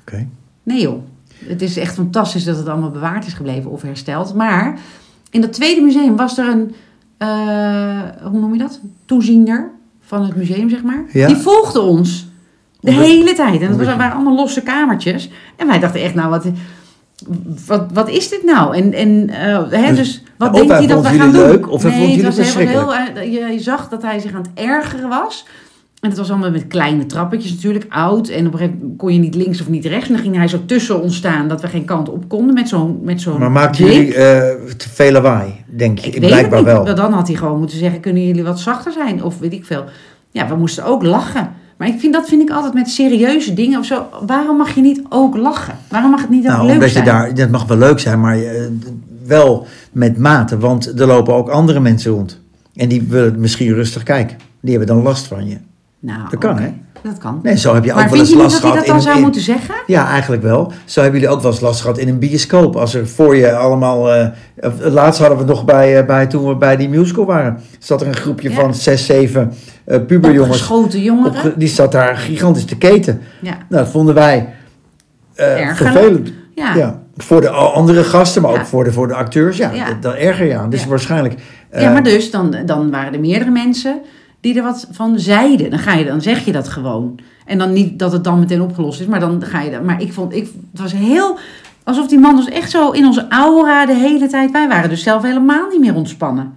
Oké. 0.00 0.26
Nee 0.62 0.80
joh, 0.80 1.02
het 1.44 1.62
is 1.62 1.76
echt 1.76 1.94
fantastisch 1.94 2.44
dat 2.44 2.56
het 2.56 2.68
allemaal 2.68 2.90
bewaard 2.90 3.26
is 3.26 3.32
gebleven 3.32 3.70
of 3.70 3.82
hersteld. 3.82 4.34
Maar 4.34 4.78
in 5.30 5.40
dat 5.40 5.52
tweede 5.52 5.80
museum 5.80 6.16
was 6.16 6.38
er 6.38 6.48
een, 6.48 6.74
eh, 7.16 8.00
hoe 8.22 8.38
noem 8.40 8.52
je 8.52 8.58
dat? 8.58 8.80
Toeziender 9.04 9.70
van 10.00 10.22
het 10.22 10.36
museum, 10.36 10.70
zeg 10.70 10.82
maar. 10.82 11.04
Ja. 11.12 11.26
Die 11.26 11.36
volgde 11.36 11.80
ons 11.80 12.26
de 12.80 12.90
Omdat- 12.90 13.04
hele 13.04 13.32
tijd. 13.34 13.60
En 13.60 13.68
dat 13.68 13.76
was, 13.76 13.86
waren 13.96 14.14
allemaal 14.14 14.34
losse 14.34 14.62
kamertjes. 14.62 15.30
En 15.56 15.66
wij 15.66 15.78
dachten 15.78 16.00
echt, 16.02 16.14
nou 16.14 16.30
wat... 16.30 16.46
Wat, 17.66 17.86
wat 17.92 18.08
is 18.08 18.28
dit 18.28 18.44
nou? 18.44 18.76
En, 18.76 18.92
en 18.92 19.30
eh, 19.30 19.70
hè, 19.70 19.88
Dus- 19.88 19.96
dus 19.96 20.22
wat 20.36 20.54
denkt 20.54 20.72
hij 20.72 20.86
dat 20.86 21.02
we 21.02 21.08
gaan 21.08 21.32
doen? 21.32 21.40
leuk, 21.40 21.70
of 21.70 21.82
hij 21.82 21.90
nee, 21.90 22.00
vond 22.00 22.10
jullie 22.14 22.26
het 22.26 22.36
was 22.36 22.54
heel, 22.54 22.94
eh, 22.94 23.52
je, 23.52 23.60
zag 23.60 23.88
dat 23.88 24.02
hij 24.02 24.18
zich 24.18 24.34
aan 24.34 24.42
het 24.42 24.50
ergeren 24.54 25.08
was. 25.08 25.46
En 26.00 26.08
het 26.08 26.18
was 26.18 26.30
allemaal 26.30 26.50
met 26.50 26.66
kleine 26.66 27.06
trappetjes 27.06 27.54
natuurlijk, 27.54 27.86
oud. 27.88 28.28
En 28.28 28.46
op 28.46 28.52
een 28.52 28.58
gegeven 28.58 28.78
moment 28.80 28.98
kon 28.98 29.12
je 29.12 29.18
niet 29.18 29.34
links 29.34 29.60
of 29.60 29.68
niet 29.68 29.84
rechts. 29.84 30.06
En 30.08 30.12
dan 30.14 30.22
ging 30.22 30.36
hij 30.36 30.48
zo 30.48 30.58
tussen 30.66 31.02
ons 31.02 31.16
staan 31.16 31.48
dat 31.48 31.60
we 31.60 31.68
geen 31.68 31.84
kant 31.84 32.08
op 32.08 32.28
konden 32.28 32.54
met 32.54 32.68
zo'n 32.68 32.98
met 33.02 33.20
zo'n 33.20 33.38
Maar 33.38 33.50
maakten 33.50 33.84
jullie 33.84 34.14
eh, 34.14 34.54
te 34.76 34.88
veel 34.88 35.12
lawaai, 35.12 35.54
denk 35.66 35.98
je? 35.98 36.06
Ik 36.06 36.12
weet 36.12 36.22
het 36.22 36.30
Blijkbaar 36.30 36.58
niet. 36.58 36.84
wel. 36.86 36.94
Dan 36.94 37.12
had 37.12 37.26
hij 37.28 37.36
gewoon 37.36 37.58
moeten 37.58 37.78
zeggen, 37.78 38.00
kunnen 38.00 38.26
jullie 38.26 38.42
wat 38.44 38.60
zachter 38.60 38.92
zijn? 38.92 39.22
Of 39.24 39.38
weet 39.38 39.52
ik 39.52 39.64
veel. 39.64 39.84
Ja, 40.30 40.48
we 40.48 40.56
moesten 40.56 40.84
ook 40.84 41.02
lachen. 41.02 41.50
Maar 41.78 41.88
ik 41.88 42.00
vind, 42.00 42.12
dat 42.12 42.28
vind 42.28 42.42
ik 42.42 42.50
altijd 42.50 42.74
met 42.74 42.88
serieuze 42.88 43.54
dingen 43.54 43.78
of 43.78 43.84
zo. 43.86 44.06
Waarom 44.26 44.56
mag 44.56 44.74
je 44.74 44.80
niet 44.80 45.02
ook 45.08 45.36
lachen? 45.36 45.74
Waarom 45.88 46.10
mag 46.10 46.20
het 46.20 46.30
niet 46.30 46.44
ook 46.44 46.50
Nou, 46.52 46.64
leuk 46.66 46.74
omdat 46.74 46.90
zijn? 46.90 47.04
je 47.04 47.10
daar, 47.10 47.34
dat 47.34 47.50
mag 47.50 47.66
wel 47.66 47.76
leuk 47.78 47.98
zijn, 47.98 48.20
maar 48.20 48.38
eh, 48.38 48.62
wel 49.26 49.66
met 49.92 50.18
mate. 50.18 50.58
Want 50.58 51.00
er 51.00 51.06
lopen 51.06 51.34
ook 51.34 51.48
andere 51.48 51.80
mensen 51.80 52.10
rond. 52.12 52.40
En 52.74 52.88
die 52.88 53.02
willen 53.02 53.40
misschien 53.40 53.74
rustig 53.74 54.02
kijken. 54.02 54.36
Die 54.60 54.76
hebben 54.76 54.94
dan 54.94 55.02
last 55.04 55.26
van 55.26 55.48
je. 55.48 55.56
Nou, 55.98 56.20
Dat 56.30 56.38
kan, 56.40 56.58
hè? 56.58 56.72
Dat 57.02 57.18
kan. 57.18 57.40
Nee, 57.42 57.56
zo 57.58 57.74
heb 57.74 57.84
je 57.84 57.90
ook 57.90 57.96
maar 57.96 58.04
wel 58.08 58.14
vind 58.14 58.20
eens 58.20 58.30
je 58.30 58.34
niet 58.34 58.44
last 58.44 58.54
dat 58.54 58.62
hij 58.62 58.70
gehad. 58.70 58.86
dat 58.86 58.86
dan 58.86 58.96
in 58.96 59.02
zou 59.02 59.16
in- 59.16 59.22
moeten 59.22 59.40
zeggen? 59.40 59.74
Ja, 59.86 60.08
eigenlijk 60.08 60.42
wel. 60.42 60.72
Zo 60.84 61.00
hebben 61.02 61.20
jullie 61.20 61.34
ook 61.36 61.42
wel 61.42 61.50
eens 61.50 61.60
last 61.60 61.80
gehad 61.80 61.98
in 61.98 62.08
een 62.08 62.18
bioscoop. 62.18 62.76
Als 62.76 62.94
er 62.94 63.08
voor 63.08 63.36
je 63.36 63.56
allemaal... 63.56 64.12
eh, 64.12 64.26
laatst 64.78 65.20
hadden 65.20 65.38
we 65.38 65.44
nog 65.44 65.64
bij, 65.64 65.98
eh, 65.98 66.06
bij, 66.06 66.26
toen 66.26 66.48
we 66.48 66.56
bij 66.56 66.76
die 66.76 66.88
musical 66.88 67.24
waren. 67.24 67.60
Zat 67.78 68.00
er 68.00 68.06
een 68.06 68.16
groepje 68.16 68.48
Ja. 68.50 68.54
van 68.54 68.74
zes, 68.74 69.06
zeven 69.06 69.52
eh 69.84 69.98
puberjongens. 70.06 70.48
Opgeschoten 70.62 71.02
jongeren. 71.02 71.32
opge- 71.32 71.54
die 71.56 71.68
zat 71.68 71.92
daar 71.92 72.16
gigantisch 72.16 72.64
te 72.64 72.76
keten. 72.78 73.20
Ja. 73.42 73.50
Nou, 73.68 73.82
dat 73.84 73.88
vonden 73.88 74.14
wij 74.14 74.48
vervelend. 75.74 76.32
Ja. 76.54 76.74
Ja. 76.74 77.02
Voor 77.16 77.40
de 77.40 77.48
andere 77.50 78.04
gasten, 78.04 78.42
maar 78.42 78.50
ook 78.50 78.66
voor 78.66 78.84
de, 78.84 78.92
voor 78.92 79.08
de 79.08 79.14
acteurs. 79.14 79.56
Ja, 79.56 79.70
dat, 79.86 80.02
dat 80.02 80.14
erger 80.14 80.46
je 80.46 80.56
aan. 80.56 80.70
Dus 80.70 80.82
Ja. 80.82 80.88
waarschijnlijk... 80.88 81.34
ja, 81.72 81.92
maar 81.92 82.02
dus, 82.02 82.30
dan, 82.30 82.56
dan 82.66 82.90
waren 82.90 83.12
er 83.14 83.20
meerdere 83.20 83.50
mensen 83.50 84.00
die 84.40 84.56
er 84.56 84.62
wat 84.62 84.88
van 84.90 85.18
zeiden. 85.18 85.70
Dan, 85.70 85.78
ga 85.78 85.94
je, 85.94 86.04
dan 86.04 86.22
zeg 86.22 86.44
je 86.44 86.52
dat 86.52 86.68
gewoon. 86.68 87.18
En 87.46 87.58
dan 87.58 87.72
niet 87.72 87.98
dat 87.98 88.12
het 88.12 88.24
dan 88.24 88.38
meteen 88.38 88.60
opgelost 88.62 89.00
is, 89.00 89.06
maar 89.06 89.20
dan 89.20 89.42
ga 89.44 89.60
je... 89.60 89.70
dat- 89.70 89.82
Maar 89.84 90.00
ik 90.02 90.12
vond, 90.12 90.32
ik, 90.34 90.48
het 90.72 90.80
was 90.80 90.92
heel... 90.92 91.38
Alsof 91.84 92.08
die 92.08 92.18
man 92.18 92.34
was 92.36 92.48
echt 92.48 92.70
zo 92.70 92.90
in 92.90 93.06
onze 93.06 93.26
aura 93.28 93.86
de 93.86 93.94
hele 93.94 94.26
tijd. 94.28 94.50
Wij 94.50 94.68
waren 94.68 94.88
dus 94.90 95.02
zelf 95.02 95.22
helemaal 95.22 95.68
niet 95.70 95.80
meer 95.80 95.94
ontspannen. 95.94 96.52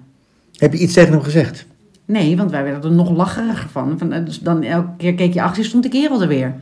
Heb 0.55 0.73
je 0.73 0.79
iets 0.79 0.93
tegen 0.93 1.11
hem 1.11 1.21
gezegd? 1.21 1.65
Nee, 2.05 2.37
want 2.37 2.51
wij 2.51 2.63
werden 2.63 2.83
er 2.83 2.95
nog 2.95 3.09
lacheriger 3.11 3.69
van. 3.69 3.95
van 3.97 4.11
eh, 4.11 4.25
dus 4.25 4.39
dan 4.39 4.63
elke 4.63 4.89
keer 4.97 5.13
keek 5.15 5.33
je 5.33 5.41
achter, 5.41 5.65
stond 5.65 5.83
de 5.83 5.89
kerel 5.89 6.21
er 6.21 6.27
weer. 6.27 6.53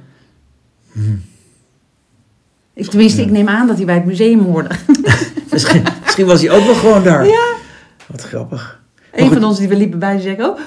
Ik, 2.74 2.86
tenminste, 2.90 3.22
ik 3.22 3.32
neem 3.32 3.48
aan 3.48 3.68
dat 3.68 3.76
hij 3.78 3.86
bij 3.86 3.96
het 3.96 4.06
museum 4.06 4.40
hoorde. 4.40 4.70
Misschien, 5.52 5.84
misschien 6.04 6.26
was 6.26 6.42
hij 6.42 6.52
ook 6.52 6.64
wel 6.66 6.74
gewoon 6.76 7.04
daar. 7.04 7.26
Ja. 7.26 7.48
Wat 8.08 8.22
grappig. 8.24 8.82
Een 9.12 9.32
van 9.32 9.44
ons 9.44 9.58
die 9.60 9.68
we 9.68 9.76
liepen 9.76 10.00
bij, 10.00 10.20
zei: 10.20 10.44
Oh, 10.44 10.60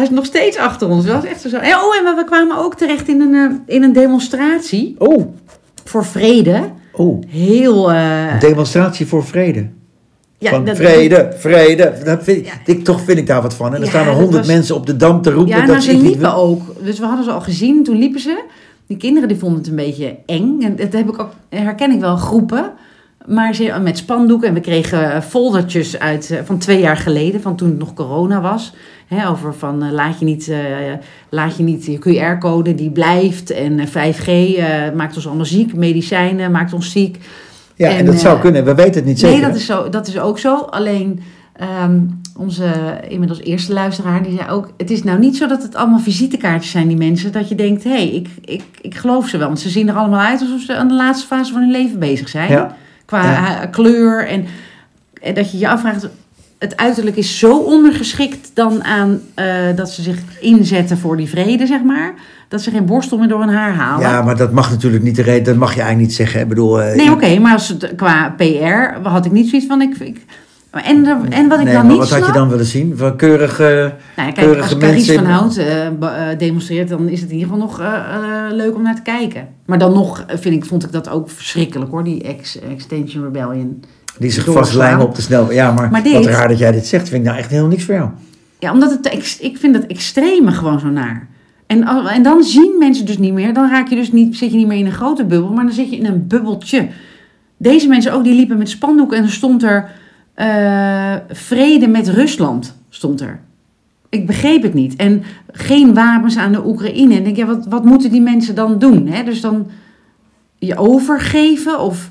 hij 0.00 0.08
is 0.10 0.14
nog 0.14 0.24
steeds 0.24 0.56
achter 0.56 0.88
ons. 0.88 1.04
Dat 1.06 1.14
was 1.14 1.24
echt 1.24 1.40
zo. 1.40 1.48
En, 1.48 1.74
oh, 1.74 1.96
en 1.96 2.04
we, 2.04 2.12
we 2.16 2.24
kwamen 2.24 2.56
ook 2.58 2.74
terecht 2.74 3.08
in 3.08 3.20
een, 3.20 3.34
eh, 3.66 3.74
in 3.76 3.82
een 3.82 3.92
demonstratie 3.92 4.94
Oh, 4.98 5.24
voor 5.84 6.04
vrede. 6.04 6.60
oh. 6.92 7.22
Heel. 7.28 7.92
eh, 7.92 8.40
demonstratie 8.40 9.06
voor 9.06 9.24
vrede. 9.24 9.68
ja, 10.38 10.50
van 10.50 10.64
dat- 10.64 10.76
vrede, 10.76 11.32
vrede. 11.38 11.92
Dat 12.04 12.22
vind 12.22 12.46
ik, 12.46 12.52
ik- 12.64 12.84
toch 12.84 13.00
vind 13.00 13.18
ik 13.18 13.26
daar 13.26 13.42
wat 13.42 13.54
van. 13.54 13.66
En 13.66 13.74
er 13.74 13.80
Ja, 13.82 13.86
staan 13.88 14.06
er 14.06 14.12
honderd 14.14 14.46
mensen 14.46 14.74
op 14.74 14.86
de 14.86 14.96
dam 14.96 15.22
te 15.22 15.30
roepen 15.30 15.54
Ja, 15.56 15.58
dat 15.60 15.66
nou, 15.66 15.80
ze 15.80 15.96
liepen 15.96 16.20
wil. 16.20 16.32
ook. 16.34 16.62
Dus 16.84 16.98
we 16.98 17.04
hadden 17.06 17.24
ze 17.24 17.30
al 17.30 17.40
gezien. 17.40 17.84
Toen 17.84 17.96
liepen 17.98 18.20
ze. 18.20 18.42
Die 18.86 18.96
kinderen 18.98 19.28
die 19.28 19.38
vonden 19.38 19.58
het 19.58 19.68
een 19.68 19.76
beetje 19.76 20.16
eng. 20.26 20.60
En 20.62 20.76
dat 20.76 20.92
heb 20.92 21.08
ik 21.08 21.20
ook, 21.20 21.30
herken 21.48 21.90
ik 21.92 22.00
wel, 22.00 22.16
groepen. 22.16 22.72
Maar 23.26 23.54
ze, 23.54 23.72
met 23.82 23.98
spandoeken. 23.98 24.48
En 24.48 24.54
we 24.54 24.60
kregen 24.60 25.22
foldertjes 25.22 25.98
uit, 25.98 26.30
eh, 26.30 26.38
van 26.44 26.58
twee 26.58 26.80
jaar 26.80 26.96
geleden. 26.96 27.40
Van 27.40 27.56
toen 27.56 27.68
het 27.68 27.78
nog 27.78 27.94
corona 27.94 28.40
was. 28.40 28.74
Hè, 29.14 29.28
over 29.28 29.54
van 29.54 29.82
eh, 29.82 29.92
laat 29.92 30.18
je 30.18 30.24
niet, 30.24 30.48
eh, 30.48 30.58
laat 31.28 31.56
je 31.56 31.62
niet 31.62 31.86
je 31.86 31.98
QR-code 31.98 32.74
die 32.74 32.90
blijft. 32.90 33.50
En 33.50 33.78
eh, 33.78 33.86
5G 33.86 34.26
eh, 34.26 34.92
maakt 34.94 35.16
ons 35.16 35.26
allemaal 35.26 35.44
ziek. 35.44 35.74
Medicijnen 35.74 36.50
maakt 36.50 36.72
ons 36.72 36.90
ziek. 36.90 37.18
Ja, 37.74 37.88
en, 37.88 37.96
en, 37.96 38.06
dat 38.06 38.20
zou 38.20 38.40
kunnen. 38.40 38.64
We 38.64 38.74
weten 38.74 38.94
het 38.94 39.04
niet 39.04 39.18
zeker. 39.18 39.38
Nee, 39.38 39.46
dat 39.46 39.56
is, 39.56 39.66
zo, 39.66 39.88
dat 39.88 40.06
is 40.06 40.18
ook 40.18 40.38
zo. 40.38 40.56
Alleen 40.56 41.22
ehm, 41.52 42.00
onze 42.36 42.72
inmiddels 43.08 43.40
eerste 43.40 43.72
luisteraar, 43.72 44.22
die 44.22 44.36
zei 44.36 44.50
ook... 44.50 44.72
Het 44.76 44.90
is 44.90 45.02
nou 45.02 45.18
niet 45.18 45.36
zo 45.36 45.46
dat 45.46 45.62
het 45.62 45.74
allemaal 45.74 45.98
visitekaartjes 45.98 46.70
zijn, 46.70 46.88
die 46.88 46.96
mensen. 46.96 47.32
Dat 47.32 47.48
je 47.48 47.54
denkt, 47.54 47.84
hé, 47.84 47.90
hey, 47.90 48.08
ik, 48.08 48.28
ik, 48.44 48.62
ik 48.80 48.94
geloof 48.94 49.28
ze 49.28 49.38
wel. 49.38 49.46
Want 49.46 49.60
ze 49.60 49.68
zien 49.68 49.88
er 49.88 49.94
allemaal 49.94 50.20
uit 50.20 50.40
alsof 50.40 50.60
ze 50.60 50.76
aan 50.76 50.88
de 50.88 50.94
laatste 50.94 51.26
fase 51.26 51.52
van 51.52 51.60
hun 51.60 51.70
leven 51.70 51.98
bezig 51.98 52.28
zijn. 52.28 52.50
Ja. 52.50 52.76
Qua 53.04 53.22
Ja. 53.22 53.66
kleur. 53.66 54.26
En, 54.26 54.44
en 55.22 55.34
dat 55.34 55.52
je 55.52 55.58
je 55.58 55.68
afvraagt... 55.68 56.08
Het 56.60 56.76
uiterlijk 56.76 57.16
is 57.16 57.38
zo 57.38 57.58
ondergeschikt 57.58 58.50
dan 58.54 58.84
aan 58.84 59.20
eh, 59.34 59.46
dat 59.76 59.90
ze 59.90 60.02
zich 60.02 60.18
inzetten 60.40 60.98
voor 60.98 61.16
die 61.16 61.28
vrede, 61.28 61.66
zeg 61.66 61.82
maar. 61.82 62.14
Dat 62.48 62.62
ze 62.62 62.70
geen 62.70 62.84
borstel 62.86 63.18
meer 63.18 63.28
door 63.28 63.40
hun 63.40 63.48
haar 63.54 63.74
halen. 63.74 64.08
Ja, 64.08 64.22
maar 64.22 64.36
dat 64.36 64.52
mag 64.52 64.70
natuurlijk 64.70 65.02
niet 65.02 65.16
de 65.16 65.22
reden. 65.22 65.44
Dat 65.44 65.56
mag 65.56 65.74
je 65.74 65.80
eigenlijk 65.80 66.08
niet 66.08 66.16
zeggen. 66.16 66.40
Ik 66.40 66.48
bedoel, 66.48 66.82
eh, 66.82 66.96
Nee, 66.96 67.10
oké, 67.10 67.38
maar 67.38 67.52
als 67.52 67.68
het, 67.68 67.92
qua 67.96 68.34
PR 68.36 69.08
had 69.08 69.24
ik 69.24 69.32
niet 69.32 69.48
zoiets 69.48 69.66
van... 69.68 69.82
Ik, 69.82 69.96
ik, 69.98 70.24
en, 70.70 71.06
er- 71.06 71.28
en 71.28 71.48
wat 71.48 71.58
ik 71.58 71.64
nee, 71.64 71.74
dan 71.74 71.86
niet 71.86 71.96
wat 71.96 72.06
snap... 72.06 72.18
had 72.20 72.28
je 72.28 72.34
dan 72.34 72.48
willen 72.48 72.64
zien? 72.66 72.96
Van 72.96 73.16
keurige... 73.16 73.94
Nou 74.16 74.32
kijk, 74.32 74.34
keurige 74.46 74.62
als 74.74 74.78
Carice 74.78 75.12
mensen 75.12 75.14
van 75.14 75.24
Hout 75.24 75.56
eh, 75.56 76.38
demonstreert, 76.38 76.88
dan 76.88 77.08
is 77.08 77.20
het 77.20 77.30
in 77.30 77.36
ieder 77.38 77.52
geval 77.52 77.66
nog 77.66 77.80
leuk 78.52 78.74
om 78.74 78.82
naar 78.82 78.94
te 78.96 79.02
kijken. 79.02 79.48
Maar 79.66 79.78
dan 79.78 79.92
nog 79.92 80.24
vind 80.28 80.54
ik, 80.54 80.64
vond 80.64 80.84
ik 80.84 80.92
dat 80.92 81.08
ook 81.08 81.30
verschrikkelijk 81.30 81.90
hoor, 81.90 82.04
die 82.04 82.22
ex 82.22 82.58
Extension 82.60 83.24
Rebellion. 83.24 83.82
Die 84.20 84.30
zich 84.30 84.44
vastlijmen 84.44 85.06
op 85.06 85.14
de 85.14 85.22
snel. 85.22 85.52
Ja, 85.52 85.72
maar, 85.72 85.90
Maar 85.90 86.02
dit- 86.02 86.12
wat 86.12 86.26
raar 86.26 86.48
dat 86.48 86.58
jij 86.58 86.72
dit 86.72 86.86
zegt. 86.86 87.08
Vind 87.08 87.20
ik 87.20 87.26
nou 87.26 87.38
echt 87.38 87.50
helemaal 87.50 87.70
niks 87.70 87.84
voor 87.84 87.94
jou. 87.94 88.08
Ja, 88.58 88.72
omdat 88.72 88.90
het, 88.90 89.38
ik 89.40 89.58
vind 89.58 89.74
het 89.74 89.86
extreme 89.86 90.52
gewoon 90.52 90.80
zo 90.80 90.88
naar. 90.88 91.28
En, 91.66 91.84
en 92.08 92.22
dan 92.22 92.42
zien 92.42 92.76
mensen 92.78 93.06
dus 93.06 93.18
niet 93.18 93.32
meer, 93.32 93.54
dan 93.54 93.70
raak 93.70 93.88
je 93.88 93.94
dus 93.94 94.12
niet, 94.12 94.36
zit 94.36 94.50
je 94.50 94.56
niet 94.56 94.66
meer 94.66 94.78
in 94.78 94.86
een 94.86 94.92
grote 94.92 95.24
bubbel, 95.24 95.52
maar 95.52 95.64
dan 95.64 95.74
zit 95.74 95.90
je 95.90 95.96
in 95.96 96.06
een 96.06 96.26
bubbeltje. 96.26 96.88
Deze 97.56 97.88
mensen 97.88 98.12
ook, 98.12 98.24
die 98.24 98.34
liepen 98.34 98.58
met 98.58 98.68
spandoeken 98.68 99.16
en 99.18 99.24
er 99.24 99.30
stond 99.30 99.62
er 99.62 99.90
eh, 100.34 101.14
vrede 101.30 101.88
met 101.88 102.08
Rusland, 102.08 102.76
stond 102.88 103.20
er. 103.20 103.40
Ik 104.08 104.26
begreep 104.26 104.62
het 104.62 104.74
niet. 104.74 104.96
En 104.96 105.22
geen 105.52 105.94
wapens 105.94 106.36
aan 106.36 106.52
de 106.52 106.66
Oekraïne. 106.66 107.12
En 107.12 107.18
ik 107.18 107.24
denk, 107.24 107.36
ja, 107.36 107.46
wat, 107.46 107.66
wat 107.68 107.84
moeten 107.84 108.10
die 108.10 108.20
mensen 108.22 108.54
dan 108.54 108.78
doen? 108.78 109.06
Hè? 109.06 109.24
Dus 109.24 109.40
dan 109.40 109.66
je 110.58 110.76
overgeven 110.76 111.80
of... 111.80 112.10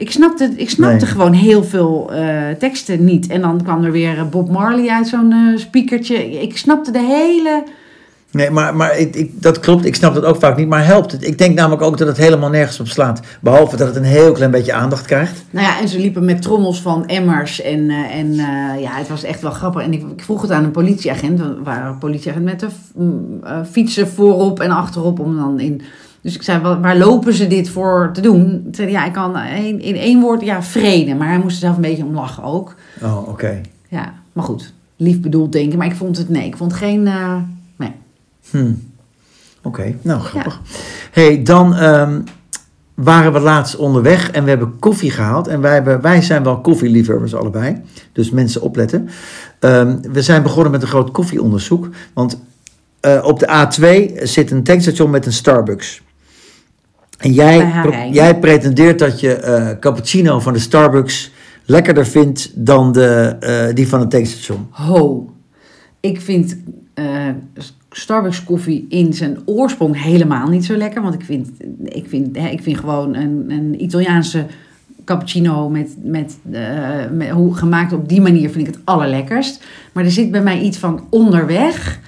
Ik 0.00 0.10
snapte, 0.10 0.52
ik 0.56 0.70
snapte 0.70 1.04
Nee. 1.04 1.12
gewoon 1.14 1.32
heel 1.32 1.64
veel 1.64 2.12
eh, 2.12 2.50
teksten 2.58 3.04
niet. 3.04 3.26
En 3.26 3.40
dan 3.40 3.62
kwam 3.62 3.84
er 3.84 3.92
weer 3.92 4.18
eh, 4.18 4.28
Bob 4.28 4.50
Marley 4.50 4.88
uit 4.88 5.08
zo'n 5.08 5.32
eh 5.32 5.58
speakertje. 5.58 6.40
Ik 6.40 6.58
snapte 6.58 6.90
de 6.90 6.98
hele... 6.98 7.64
Nee, 8.32 8.50
maar, 8.50 8.76
maar 8.76 8.98
ik, 8.98 9.14
ik, 9.14 9.42
dat 9.42 9.60
klopt. 9.60 9.84
Ik 9.84 9.94
snap 9.94 10.14
dat 10.14 10.24
ook 10.24 10.36
vaak 10.36 10.56
niet. 10.56 10.68
Maar 10.68 10.84
helpt 10.84 11.12
het? 11.12 11.26
Ik 11.26 11.38
denk 11.38 11.54
namelijk 11.54 11.82
ook 11.82 11.98
dat 11.98 12.08
het 12.08 12.16
helemaal 12.16 12.50
nergens 12.50 12.80
op 12.80 12.86
slaat. 12.86 13.20
Behalve 13.40 13.76
dat 13.76 13.86
het 13.86 13.96
een 13.96 14.02
heel 14.02 14.32
klein 14.32 14.50
beetje 14.50 14.72
aandacht 14.72 15.06
krijgt. 15.06 15.44
Nou 15.50 15.66
ja, 15.66 15.80
en 15.80 15.88
ze 15.88 15.98
liepen 15.98 16.24
met 16.24 16.42
trommels 16.42 16.80
van 16.82 17.06
emmers. 17.06 17.62
En, 17.62 17.90
en 17.90 18.34
ja, 18.80 18.90
het 18.92 19.08
was 19.08 19.22
echt 19.24 19.40
wel 19.42 19.50
grappig. 19.50 19.82
En 19.82 19.92
ik, 19.92 20.02
ik 20.16 20.22
vroeg 20.24 20.42
het 20.42 20.50
aan 20.50 20.64
een 20.64 20.70
politieagent. 20.70 21.38
We 21.38 21.56
waren 21.64 21.88
een 21.88 21.98
politieagent 21.98 22.44
met 22.44 22.60
de 22.60 22.66
eh, 23.42 23.58
fietsen 23.70 24.08
voorop 24.08 24.60
en 24.60 24.70
achterop. 24.70 25.18
Om 25.18 25.36
dan 25.36 25.60
in... 25.60 25.82
Dus 26.22 26.34
ik 26.34 26.42
zei, 26.42 26.60
wa- 26.62 26.80
waar 26.80 26.96
lopen 26.98 27.32
ze 27.34 27.46
dit 27.46 27.68
voor 27.68 28.10
te 28.12 28.20
doen? 28.20 28.68
Zei 28.72 28.90
ja, 28.90 29.04
ik 29.06 29.12
kan 29.12 29.36
één- 29.36 29.80
in 29.80 29.94
één 29.96 30.20
woord, 30.20 30.42
ja, 30.42 30.62
vrede. 30.62 31.14
Maar 31.14 31.28
hij 31.28 31.38
moest 31.38 31.54
er 31.54 31.60
zelf 31.60 31.74
een 31.76 31.82
beetje 31.82 32.04
om 32.04 32.14
lachen 32.14 32.42
ook. 32.42 32.74
Oh, 33.02 33.28
oké. 33.28 33.60
Ja, 33.88 34.12
maar 34.32 34.44
goed. 34.44 34.72
Lief 34.96 35.20
bedoeld 35.20 35.52
denken. 35.52 35.78
Maar 35.78 35.86
ik 35.86 35.94
vond 35.96 36.16
het, 36.16 36.28
nee, 36.28 36.46
ik 36.46 36.56
vond 36.56 36.72
geen... 36.72 37.06
eh, 37.06 37.36
nee. 37.76 37.92
Hm. 38.50 38.72
Oké, 39.62 39.94
nou 40.02 40.20
grappig. 40.20 40.60
hey, 41.12 41.42
dan 41.42 41.74
ehm, 41.74 42.20
waren 42.94 43.32
we 43.32 43.40
laatst 43.40 43.76
onderweg 43.76 44.30
en 44.30 44.42
we 44.44 44.48
hebben 44.48 44.78
koffie 44.78 45.10
gehaald. 45.10 45.46
En 45.48 45.60
wij, 45.60 45.72
hebben, 45.74 46.00
wij 46.00 46.22
zijn 46.22 46.42
wel 46.42 46.60
koffieliefhebbers 46.60 47.34
allebei. 47.34 47.80
Dus 48.12 48.30
mensen 48.30 48.62
opletten. 48.62 49.08
Ehm, 49.58 49.96
we 50.12 50.22
zijn 50.22 50.42
begonnen 50.42 50.70
met 50.72 50.82
een 50.82 50.88
groot 50.88 51.10
koffieonderzoek. 51.10 51.88
Want 52.14 52.40
eh, 53.00 53.20
op 53.24 53.38
de 53.38 53.46
A2 53.48 54.22
zit 54.22 54.50
een 54.50 54.62
tankstation 54.62 55.10
met 55.10 55.26
een 55.26 55.32
Starbucks. 55.32 56.02
En 57.20 57.32
jij, 57.32 57.72
jij 58.10 58.38
pretendeert 58.38 58.98
dat 58.98 59.20
je 59.20 59.34
eh, 59.34 59.78
cappuccino 59.78 60.40
van 60.40 60.52
de 60.52 60.58
Starbucks 60.58 61.30
lekkerder 61.64 62.06
vindt 62.06 62.52
dan 62.54 62.92
de, 62.92 63.36
eh, 63.40 63.74
die 63.74 63.88
van 63.88 64.00
het 64.00 64.10
tankstation. 64.10 64.66
Ho. 64.70 65.30
Ik 66.00 66.20
vind 66.20 66.56
eh, 66.94 67.28
Starbucks 67.90 68.44
koffie 68.44 68.86
in 68.88 69.14
zijn 69.14 69.38
oorsprong 69.44 70.02
helemaal 70.02 70.48
niet 70.48 70.64
zo 70.64 70.76
lekker. 70.76 71.02
Want 71.02 71.14
ik 71.14 71.22
vind, 71.22 71.48
ik 71.84 72.08
vind, 72.08 72.36
hè, 72.36 72.48
ik 72.48 72.62
vind 72.62 72.78
gewoon 72.78 73.14
een, 73.14 73.44
een 73.48 73.82
Italiaanse 73.82 74.46
cappuccino 75.04 75.68
met, 75.68 75.96
met, 76.02 76.36
met 77.12 77.28
hoe 77.28 77.54
gemaakt 77.54 77.92
op 77.92 78.08
die 78.08 78.20
manier 78.20 78.50
vind 78.50 78.68
ik 78.68 78.74
het 78.74 78.82
allerlekkerst. 78.84 79.64
Maar 79.92 80.04
er 80.04 80.10
zit 80.10 80.30
bij 80.30 80.42
mij 80.42 80.60
iets 80.60 80.78
van 80.78 81.06
onderweg. 81.10 82.00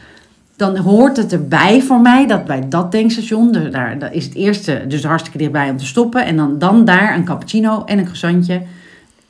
Dan 0.63 0.77
hoort 0.77 1.17
het 1.17 1.33
erbij 1.33 1.83
voor 1.83 2.01
mij 2.01 2.27
dat 2.27 2.45
bij 2.45 2.69
dat 2.69 2.91
tankstation, 2.91 3.53
dus 3.53 3.73
daar, 3.73 3.99
daar 3.99 4.15
is 4.15 4.25
het 4.25 4.35
eerste 4.35 4.85
dus 4.89 5.05
hartstikke 5.05 5.39
dichtbij 5.39 5.71
om 5.71 5.77
te 5.77 5.87
stoppen. 5.87 6.25
En 6.25 6.37
dan, 6.37 6.59
dan 6.59 6.85
daar 6.85 7.15
een 7.15 7.25
cappuccino 7.25 7.83
en 7.85 7.99
een 7.99 8.05
croissantje. 8.05 8.63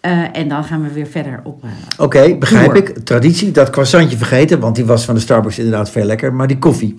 Eh, 0.01 0.19
en 0.33 0.49
dan 0.49 0.65
gaan 0.65 0.83
we 0.83 0.93
weer 0.93 1.07
verder 1.07 1.41
op. 1.45 1.65
eh, 1.65 1.71
Oké, 2.05 2.37
begrijp 2.39 2.75
ik. 2.75 2.99
Traditie, 2.99 3.51
dat 3.51 3.71
croissantje 3.71 4.17
vergeten, 4.17 4.61
want 4.61 4.75
die 4.77 4.85
was 4.85 5.05
van 5.05 5.15
de 5.15 5.21
Starbucks 5.21 5.59
inderdaad 5.59 5.91
veel 5.91 6.05
lekker. 6.05 6.35
Maar 6.35 6.47
die 6.47 6.59
koffie. 6.59 6.95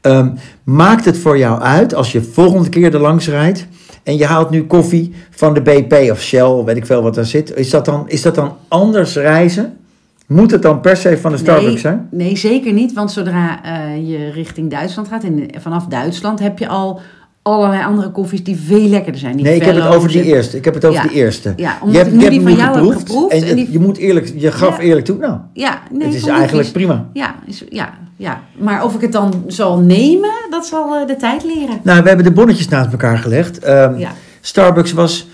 Ehm, 0.00 0.30
maakt 0.64 1.04
het 1.04 1.18
voor 1.18 1.38
jou 1.38 1.60
uit 1.60 1.94
als 1.94 2.12
je 2.12 2.22
volgende 2.22 2.68
keer 2.68 2.94
er 2.94 3.00
langs 3.00 3.28
rijdt 3.28 3.66
en 4.02 4.16
je 4.16 4.24
haalt 4.24 4.50
nu 4.50 4.64
koffie 4.66 5.14
van 5.30 5.54
de 5.54 5.62
BP 5.62 6.10
of 6.10 6.20
Shell, 6.20 6.62
weet 6.64 6.76
ik 6.76 6.86
veel 6.86 7.02
wat 7.02 7.14
daar 7.14 7.24
zit. 7.24 7.56
Is 7.56 7.70
dat 7.70 7.84
dan, 7.84 8.04
is 8.08 8.22
dat 8.22 8.34
dan 8.34 8.56
anders 8.68 9.14
reizen? 9.14 9.76
Moet 10.26 10.50
het 10.50 10.62
dan 10.62 10.80
per 10.80 10.96
se 10.96 11.18
van 11.18 11.30
de 11.30 11.36
Starbucks 11.38 11.66
nee, 11.68 11.78
zijn? 11.78 12.08
Nee, 12.10 12.36
zeker 12.36 12.72
niet. 12.72 12.92
Want 12.92 13.12
zodra 13.12 13.62
eh, 13.64 14.08
je 14.10 14.30
richting 14.30 14.70
Duitsland 14.70 15.08
gaat, 15.08 15.24
en 15.24 15.48
vanaf 15.60 15.86
Duitsland 15.86 16.38
heb 16.38 16.58
je 16.58 16.68
al 16.68 17.00
allerlei 17.42 17.84
andere 17.84 18.10
koffies 18.10 18.44
die 18.44 18.56
veel 18.56 18.88
lekkerder 18.88 19.20
zijn. 19.20 19.36
Die 19.36 19.44
Nee, 19.44 19.54
ik 19.56 19.62
heb 19.62 19.74
het 19.74 19.86
over 19.86 20.08
die 20.08 20.20
en- 20.20 20.26
eerste. 20.26 20.56
Ik 20.56 20.64
heb 20.64 20.74
het 20.74 20.84
over 20.84 21.02
Ja. 21.02 21.08
die 21.08 21.16
eerste. 21.16 21.52
Ja, 21.56 21.70
je 21.70 21.76
omdat 21.80 21.96
hebt, 21.96 22.08
ik 22.08 22.14
nu 22.14 22.24
je 22.24 22.30
die 22.30 22.40
van 22.40 22.54
jou 22.54 22.86
heb 22.88 22.96
geproefd. 22.98 23.32
En, 23.32 23.42
en 23.42 23.48
je- 23.48 23.54
die- 23.54 23.72
je 23.72 23.78
moet 23.78 23.96
eerlijk, 23.96 24.32
je 24.36 24.52
gaf 24.52 24.76
Ja. 24.76 24.82
eerlijk 24.82 25.06
toe. 25.06 25.16
Nou, 25.18 25.38
Ja, 25.52 25.82
nee, 25.90 26.06
het 26.06 26.16
is 26.16 26.26
eigenlijk 26.26 26.72
prima. 26.72 27.08
Ja, 27.12 27.34
is, 27.46 27.64
ja, 27.68 27.94
ja, 28.16 28.40
maar 28.58 28.84
of 28.84 28.94
ik 28.94 29.00
het 29.00 29.12
dan 29.12 29.44
zal 29.46 29.78
nemen, 29.78 30.30
dat 30.50 30.66
zal 30.66 30.94
eh, 30.96 31.06
de 31.06 31.16
tijd 31.16 31.44
leren. 31.44 31.80
Nou, 31.82 32.02
we 32.02 32.08
hebben 32.08 32.24
de 32.26 32.32
bonnetjes 32.32 32.68
naast 32.68 32.90
elkaar 32.90 33.18
gelegd. 33.18 33.58
Ehm, 33.58 33.98
Ja. 33.98 34.10
Starbucks 34.40 34.92
was 34.92 35.28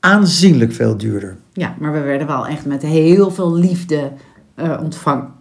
aanzienlijk 0.00 0.72
veel 0.72 0.96
duurder. 0.96 1.36
ja, 1.52 1.74
maar 1.78 1.92
we 1.92 2.00
werden 2.00 2.26
wel 2.26 2.46
echt 2.46 2.66
met 2.66 2.82
heel 2.82 3.30
veel 3.30 3.54
liefde 3.54 4.10
eh, 4.56 4.80
ontvangen 4.82 5.34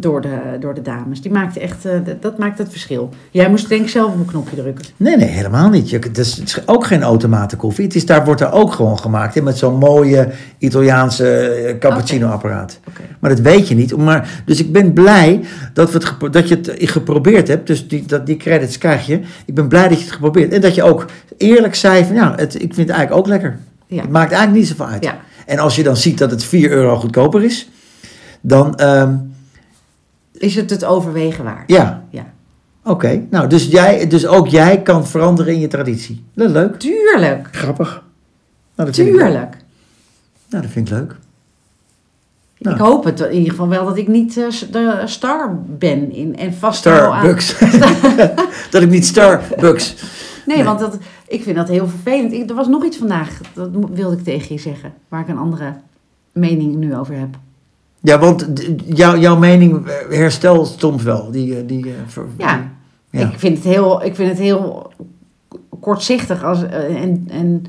door 0.00 0.20
de, 0.20 0.38
door 0.60 0.74
de 0.74 0.82
dames. 0.82 1.20
Die 1.20 1.32
maakten 1.32 1.60
echt, 1.60 1.84
eh, 1.84 1.92
dat, 2.20 2.38
maakt 2.38 2.58
het 2.58 2.70
verschil. 2.70 3.10
Jij 3.30 3.50
moest 3.50 3.68
denk 3.68 3.82
ik 3.82 3.88
zelf 3.88 4.12
op 4.12 4.18
een 4.18 4.24
knopje 4.24 4.56
drukken. 4.56 4.84
Nee, 4.96 5.16
nee, 5.16 5.28
helemaal 5.28 5.68
niet. 5.68 5.90
Je, 5.90 5.98
het, 5.98 6.18
is, 6.18 6.36
het 6.36 6.48
is 6.48 6.66
ook 6.66 6.86
geen 6.86 7.02
automatenkoffie. 7.02 7.84
Het 7.84 7.94
is, 7.94 8.06
daar 8.06 8.24
wordt 8.24 8.40
er 8.40 8.52
ook 8.52 8.72
gewoon 8.72 8.98
gemaakt. 8.98 9.34
Hè, 9.34 9.42
met 9.42 9.58
zo'n 9.58 9.78
mooie 9.78 10.30
Italiaanse 10.58 11.38
eh, 11.38 11.78
cappuccino-apparaat. 11.78 12.80
Maar 13.18 13.30
dat 13.30 13.40
weet 13.40 13.68
je 13.68 13.74
niet. 13.74 13.96
Maar, 13.96 14.42
dus 14.44 14.60
ik 14.60 14.72
ben 14.72 14.92
blij 14.92 15.44
dat, 15.72 15.90
we 15.90 15.98
het, 15.98 16.32
dat 16.32 16.48
je 16.48 16.54
het 16.54 16.90
geprobeerd 16.90 17.48
hebt. 17.48 17.66
Dus 17.66 17.88
die, 17.88 18.06
dat, 18.06 18.26
die 18.26 18.36
credits 18.36 18.78
krijg 18.78 19.06
je. 19.06 19.20
Ik 19.44 19.54
ben 19.54 19.68
blij 19.68 19.88
dat 19.88 19.98
je 19.98 20.04
het 20.04 20.12
geprobeerd 20.12 20.50
hebt. 20.50 20.64
En 20.64 20.68
dat 20.68 20.74
je 20.74 20.82
ook 20.82 21.04
eerlijk 21.36 21.74
zei 21.74 22.04
van 22.04 22.14
ja, 22.14 22.32
het, 22.36 22.54
ik 22.54 22.74
vind 22.74 22.88
het 22.88 22.96
eigenlijk 22.96 23.20
ook 23.20 23.26
lekker. 23.26 23.58
Ja. 23.86 24.00
Het 24.00 24.10
maakt 24.10 24.32
eigenlijk 24.32 24.60
niet 24.60 24.68
zoveel 24.68 24.92
uit. 24.92 25.04
Ja. 25.04 25.18
En 25.46 25.58
als 25.58 25.76
je 25.76 25.82
dan 25.82 25.96
ziet 25.96 26.18
dat 26.18 26.30
het 26.30 26.44
4 26.44 26.70
euro 26.70 26.96
goedkoper 26.96 27.44
is, 27.44 27.68
dan 28.40 28.74
ehm, 28.76 29.16
Is 30.32 30.54
het 30.54 30.70
het 30.70 30.84
overwegen 30.84 31.44
waard? 31.44 31.70
ja, 31.70 32.04
Ja. 32.10 32.26
oké. 32.84 33.22
Nou, 33.30 33.48
dus, 33.48 33.66
jij, 33.66 34.06
dus 34.06 34.26
ook 34.26 34.48
jij 34.48 34.82
kan 34.82 35.06
veranderen 35.06 35.52
in 35.54 35.60
je 35.60 35.66
traditie. 35.68 36.24
Leuk. 36.34 36.78
Tuurlijk, 36.78 37.48
Grappig. 37.52 38.02
Nou, 38.74 38.88
dat 38.90 38.92
tuurlijk. 38.92 39.56
Nou, 40.48 40.62
dat 40.62 40.70
vind 40.72 40.88
ik 40.90 40.94
leuk. 40.94 41.16
Nou. 42.58 42.76
Ik 42.76 42.82
hoop 42.82 43.04
het 43.04 43.20
in 43.20 43.32
ieder 43.32 43.50
geval 43.50 43.68
wel 43.68 43.84
dat 43.84 43.96
ik 43.96 44.08
niet 44.08 44.36
eh, 44.36 44.44
de 44.72 45.02
star 45.04 45.58
ben 45.66 46.12
in, 46.12 46.36
en 46.36 46.54
vast 46.54 46.84
hou 46.84 47.00
aan- 47.12 47.40
Starbucks. 47.40 47.58
dat 48.70 48.82
ik 48.82 48.90
niet 48.90 49.06
Starbucks. 49.06 49.94
Nee, 50.46 50.56
Nee. 50.56 50.64
want 50.66 50.78
dat, 50.78 50.98
ik 51.28 51.42
vind 51.42 51.56
dat 51.56 51.68
heel 51.68 51.88
vervelend. 51.88 52.32
Ik, 52.32 52.48
er 52.48 52.54
was 52.56 52.68
nog 52.68 52.84
iets 52.84 52.96
vandaag, 52.96 53.40
dat 53.54 53.68
wilde 53.92 54.16
ik 54.16 54.24
tegen 54.24 54.54
je 54.54 54.60
zeggen, 54.60 54.92
waar 55.08 55.20
ik 55.20 55.28
een 55.28 55.38
andere 55.38 55.74
mening 56.32 56.74
nu 56.76 56.96
over 56.96 57.14
heb. 57.18 57.28
Ja, 58.00 58.18
want 58.18 58.46
jou, 58.86 59.18
jouw 59.18 59.36
mening 59.36 59.86
herstelt 60.10 60.74
soms 60.78 61.02
wel. 61.02 61.30
Die, 61.30 61.56
eh, 61.56 61.62
die, 61.66 61.84
eh, 61.84 61.90
ver- 62.06 62.26
Ja. 62.36 62.70
Ja. 63.10 63.20
Ik, 63.32 63.38
vind 63.38 63.56
het 63.56 63.66
heel, 63.66 64.04
ik 64.04 64.14
vind 64.14 64.28
het 64.28 64.38
heel 64.38 64.92
kortzichtig 65.80 66.44
als, 66.44 66.62
eh, 66.66 67.02
en, 67.02 67.24
en, 67.30 67.64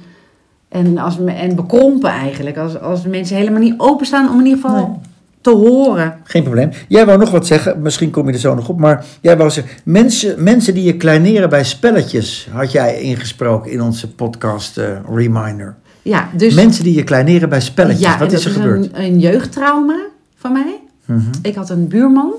en, 0.70 0.98
als, 0.98 1.18
en 1.26 1.56
bekrompen 1.56 2.10
eigenlijk. 2.10 2.58
Als, 2.58 2.80
als 2.80 3.06
mensen 3.06 3.36
helemaal 3.38 3.60
niet 3.62 3.74
openstaan 3.78 4.30
om 4.30 4.40
in 4.40 4.46
ieder 4.46 4.62
geval 4.62 4.88
Nee. 4.88 4.98
te 5.42 5.50
horen. 5.50 6.16
Geen 6.24 6.44
probleem. 6.44 6.70
Jij 6.88 7.06
wou 7.06 7.18
nog 7.20 7.32
wat 7.32 7.48
zeggen, 7.48 7.82
misschien 7.82 8.10
kom 8.10 8.28
je 8.28 8.34
er 8.34 8.40
zo 8.40 8.56
nog 8.56 8.70
op. 8.70 8.80
Maar 8.80 9.06
jij 9.22 9.38
wou 9.38 9.50
zeggen, 9.50 9.74
mensen, 9.84 10.44
mensen 10.44 10.74
die 10.74 10.84
je 10.84 10.98
kleineren 10.98 11.50
bij 11.50 11.64
spelletjes, 11.64 12.48
had 12.52 12.72
jij 12.72 13.02
ingesproken 13.02 13.72
in 13.72 13.82
onze 13.82 14.14
podcast 14.14 14.80
Reminder. 15.14 15.76
Ja, 16.02 16.30
dus 16.36 16.54
mensen 16.56 16.84
die 16.84 16.96
je 16.96 17.04
kleineren 17.04 17.50
bij 17.50 17.62
spelletjes, 17.62 18.08
ja, 18.08 18.18
wat 18.18 18.32
is 18.32 18.46
er 18.46 18.52
gebeurd? 18.52 18.86
Een, 18.86 19.04
een 19.04 19.20
jeugdtrauma 19.20 19.96
van 20.40 20.52
mij. 20.52 20.80
Mhm. 21.06 21.30
Ik 21.42 21.56
had 21.56 21.70
een 21.70 21.88
buurman 21.88 22.34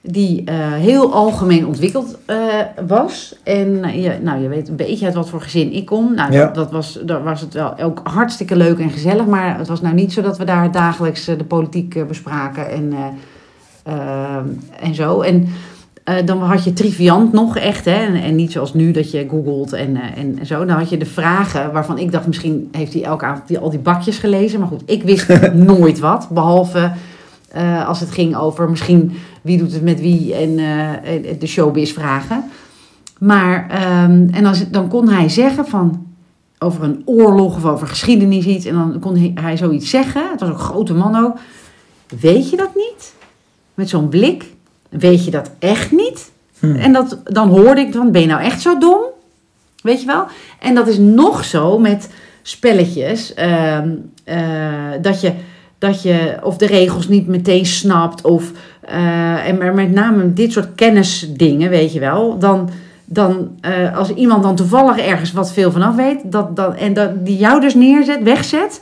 die 0.00 0.44
eh, 0.44 0.72
heel 0.72 1.12
algemeen 1.12 1.66
ontwikkeld 1.66 2.18
eh, 2.26 2.36
was. 2.86 3.34
En 3.42 3.84
eh, 3.84 4.02
je, 4.02 4.18
nou, 4.22 4.42
je 4.42 4.48
weet 4.48 4.68
een 4.68 4.76
beetje 4.76 5.06
uit 5.06 5.14
wat 5.14 5.28
voor 5.28 5.40
gezin 5.40 5.72
ik 5.72 5.86
kom. 5.86 6.14
Nou, 6.14 6.32
Ja. 6.32 6.44
dat, 6.44 6.54
dat 6.54 6.70
was, 6.70 6.98
daar 7.04 7.22
was 7.22 7.40
het 7.40 7.54
wel 7.54 7.78
ook 7.78 8.00
hartstikke 8.04 8.56
leuk 8.56 8.78
en 8.78 8.90
gezellig. 8.90 9.26
Maar 9.26 9.58
het 9.58 9.68
was 9.68 9.80
nou 9.80 9.94
niet 9.94 10.12
zo 10.12 10.22
dat 10.22 10.38
we 10.38 10.44
daar 10.44 10.72
dagelijks 10.72 11.24
de 11.24 11.44
politiek 11.48 12.06
bespraken 12.08 12.70
en, 12.70 12.92
en 14.80 14.94
zo. 14.94 15.20
En 15.20 15.48
dan 16.24 16.42
had 16.42 16.64
je 16.64 16.72
triviant 16.72 17.32
nog 17.32 17.56
echt, 17.56 17.84
hè, 17.84 18.06
en, 18.06 18.14
en 18.14 18.34
niet 18.34 18.52
zoals 18.52 18.74
nu 18.74 18.90
dat 18.90 19.10
je 19.10 19.26
googelt 19.30 19.72
en, 19.72 19.96
en 19.96 20.46
zo. 20.46 20.64
Dan 20.64 20.78
had 20.78 20.90
je 20.90 20.96
de 20.96 21.06
vragen 21.06 21.72
waarvan 21.72 21.98
ik 21.98 22.12
dacht, 22.12 22.26
misschien 22.26 22.68
heeft 22.72 22.92
hij 22.92 23.02
elke 23.02 23.24
avond 23.24 23.48
die, 23.48 23.58
al 23.58 23.70
die 23.70 23.78
bakjes 23.78 24.18
gelezen. 24.18 24.60
Maar 24.60 24.68
goed, 24.68 24.82
ik 24.86 25.02
wist 25.02 25.28
nooit 25.52 25.98
wat, 25.98 26.28
behalve 26.30 26.92
eh, 27.48 27.88
als 27.88 28.00
het 28.00 28.10
ging 28.10 28.36
over 28.36 28.70
misschien 28.70 29.12
wie 29.42 29.58
doet 29.58 29.72
het 29.72 29.82
met 29.82 30.00
wie 30.00 30.34
en 30.34 30.58
eh, 30.58 31.38
de 31.38 31.46
showbiz 31.46 31.92
vragen. 31.92 32.44
Maar, 33.18 33.70
ehm, 33.70 34.28
en 34.30 34.44
als, 34.44 34.70
dan 34.70 34.88
kon 34.88 35.08
hij 35.08 35.28
zeggen 35.28 35.66
van 35.66 36.06
over 36.58 36.82
een 36.84 37.02
oorlog 37.04 37.56
of 37.56 37.64
over 37.64 37.86
geschiedenis 37.86 38.46
iets. 38.46 38.64
En 38.64 38.74
dan 38.74 38.98
kon 39.00 39.16
hij, 39.16 39.32
hij 39.34 39.56
zoiets 39.56 39.90
zeggen. 39.90 40.30
Het 40.30 40.40
was 40.40 40.48
ook 40.48 40.58
een 40.58 40.64
grote 40.64 40.94
man 40.94 41.16
ook. 41.16 41.36
Weet 42.20 42.50
je 42.50 42.56
dat 42.56 42.74
niet? 42.74 43.14
Met 43.74 43.88
zo'n 43.88 44.08
blik. 44.08 44.44
Weet 44.88 45.24
je 45.24 45.30
dat 45.30 45.50
echt 45.58 45.92
niet? 45.92 46.30
Hm. 46.58 46.76
En 46.76 46.92
dat, 46.92 47.20
dan 47.24 47.48
hoorde 47.48 47.80
ik 47.80 47.94
van, 47.94 48.12
ben 48.12 48.20
je 48.20 48.26
nou 48.26 48.42
echt 48.42 48.60
zo 48.60 48.78
dom? 48.78 49.00
Weet 49.82 50.00
je 50.00 50.06
wel? 50.06 50.26
En 50.60 50.74
dat 50.74 50.88
is 50.88 50.98
nog 50.98 51.44
zo 51.44 51.78
met 51.78 52.10
spelletjes. 52.42 53.34
ehm, 53.34 53.90
eh, 54.24 54.92
dat, 55.00 55.20
je, 55.20 55.32
dat 55.78 56.02
je 56.02 56.38
of 56.42 56.56
de 56.56 56.66
regels 56.66 57.08
niet 57.08 57.26
meteen 57.26 57.66
snapt. 57.66 58.22
Of, 58.22 58.52
eh, 58.80 59.48
en 59.48 59.58
maar 59.58 59.74
met 59.74 59.92
name 59.92 60.32
dit 60.32 60.52
soort 60.52 60.74
kennisdingen, 60.74 61.70
weet 61.70 61.92
je 61.92 62.00
wel. 62.00 62.38
Dan, 62.38 62.70
dan 63.04 63.50
eh, 63.60 63.96
als 63.96 64.10
iemand 64.10 64.42
dan 64.42 64.56
toevallig 64.56 64.98
ergens 64.98 65.32
wat 65.32 65.52
veel 65.52 65.72
vanaf 65.72 65.94
weet, 65.94 66.20
dat, 66.24 66.56
dat, 66.56 66.74
en 66.74 66.92
dat, 66.92 67.26
die 67.26 67.36
jou 67.36 67.60
dus 67.60 67.74
neerzet, 67.74 68.22
wegzet, 68.22 68.80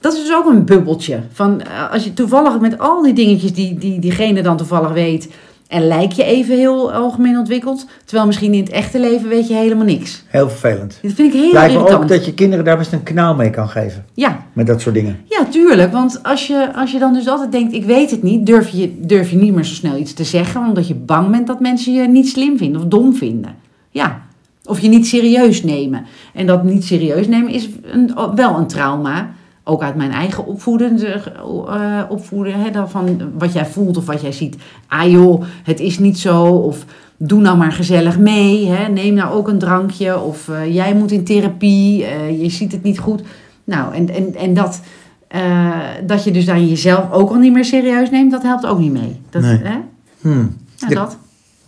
dat 0.00 0.12
is 0.12 0.18
dus 0.18 0.34
ook 0.34 0.46
een 0.46 0.64
bubbeltje. 0.64 1.20
Van, 1.32 1.60
eh, 1.60 1.92
als 1.92 2.04
je 2.04 2.14
toevallig 2.14 2.60
met 2.60 2.78
al 2.78 3.02
die 3.02 3.14
dingetjes 3.14 3.52
die, 3.52 3.78
die 3.78 3.98
diegene 3.98 4.42
dan 4.42 4.56
toevallig 4.56 4.92
weet, 4.92 5.28
en 5.72 5.86
lijk 5.86 6.12
je 6.12 6.24
even 6.24 6.56
heel 6.56 6.92
algemeen 6.92 7.38
ontwikkeld, 7.38 7.86
terwijl 8.04 8.26
misschien 8.26 8.52
in 8.54 8.60
het 8.62 8.70
echte 8.72 9.00
leven 9.00 9.28
weet 9.28 9.48
je 9.48 9.54
helemaal 9.54 9.84
niks. 9.84 10.22
Heel 10.28 10.48
vervelend. 10.48 10.98
Dat 11.02 11.12
vind 11.12 11.34
ik 11.34 11.40
heel 11.40 11.52
Lijkt 11.52 11.72
me 11.72 11.78
irritant. 11.78 12.02
ook 12.02 12.08
dat 12.08 12.24
je 12.24 12.34
kinderen 12.34 12.64
daar 12.64 12.76
best 12.78 12.92
een 12.92 13.02
knauw 13.02 13.34
mee 13.34 13.50
kan 13.50 13.68
geven. 13.68 14.04
Ja, 14.14 14.46
Met 14.52 14.66
dat 14.66 14.80
soort 14.80 14.94
dingen. 14.94 15.18
ja, 15.28 15.44
tuurlijk. 15.44 15.92
Want 15.92 16.22
als 16.22 16.46
je, 16.46 16.74
als 16.74 16.92
je 16.92 16.98
dan 16.98 17.12
dus 17.14 17.28
altijd 17.28 17.52
denkt, 17.52 17.72
ik 17.72 17.84
weet 17.84 18.10
het 18.10 18.22
niet, 18.22 18.46
durf 18.46 18.68
je, 18.68 18.94
durf 19.00 19.30
je 19.30 19.36
niet 19.36 19.54
meer 19.54 19.64
zo 19.64 19.74
snel 19.74 19.96
iets 19.96 20.12
te 20.12 20.24
zeggen, 20.24 20.60
omdat 20.66 20.88
je 20.88 20.94
bang 20.94 21.30
bent 21.30 21.46
dat 21.46 21.60
mensen 21.60 21.92
je 21.92 22.08
niet 22.08 22.28
slim 22.28 22.58
vinden 22.58 22.80
of 22.80 22.86
dom 22.86 23.14
vinden. 23.14 23.54
Ja. 23.90 24.22
Of 24.64 24.80
je 24.80 24.88
niet 24.88 25.06
serieus 25.06 25.62
nemen. 25.62 26.04
En 26.34 26.46
dat 26.46 26.64
niet 26.64 26.84
serieus 26.84 27.28
nemen 27.28 27.52
is 27.52 27.68
een, 27.82 28.12
wel 28.34 28.56
een 28.56 28.66
trauma. 28.66 29.30
Ook 29.64 29.82
uit 29.82 29.94
mijn 29.94 30.10
eigen 30.12 30.46
opvoeden, 30.46 30.98
eh, 31.00 32.02
opvoeden 32.08 32.60
hè, 32.60 32.70
dan 32.70 32.90
van 32.90 33.20
wat 33.38 33.52
jij 33.52 33.66
voelt 33.66 33.96
of 33.96 34.06
wat 34.06 34.20
jij 34.20 34.32
ziet. 34.32 34.56
Ah 34.88 35.10
joh, 35.10 35.42
het 35.62 35.80
is 35.80 35.98
niet 35.98 36.18
zo. 36.18 36.44
Of 36.44 36.84
doe 37.16 37.40
nou 37.40 37.56
maar 37.56 37.72
gezellig 37.72 38.18
mee. 38.18 38.66
Hè. 38.68 38.88
Neem 38.88 39.14
nou 39.14 39.34
ook 39.34 39.48
een 39.48 39.58
drankje. 39.58 40.20
Of 40.20 40.48
eh, 40.48 40.74
jij 40.74 40.94
moet 40.94 41.10
in 41.10 41.24
therapie. 41.24 42.04
eh, 42.04 42.42
je 42.42 42.48
ziet 42.50 42.72
het 42.72 42.82
niet 42.82 42.98
goed. 42.98 43.22
Nou, 43.64 43.94
en, 43.94 44.08
en, 44.08 44.34
en 44.34 44.54
dat, 44.54 44.80
dat 46.06 46.24
je 46.24 46.30
dus 46.30 46.44
dan 46.44 46.68
jezelf 46.68 47.12
ook 47.12 47.30
al 47.30 47.36
niet 47.36 47.52
meer 47.52 47.64
serieus 47.64 48.10
neemt, 48.10 48.30
dat 48.30 48.42
helpt 48.42 48.66
ook 48.66 48.78
niet 48.78 48.92
mee. 48.92 49.20
Dat, 49.30 49.42
Nee. 49.42 49.58
hè? 49.62 49.76
Hmm. 50.20 50.56
Ja, 50.76 50.88
dat. 50.88 51.16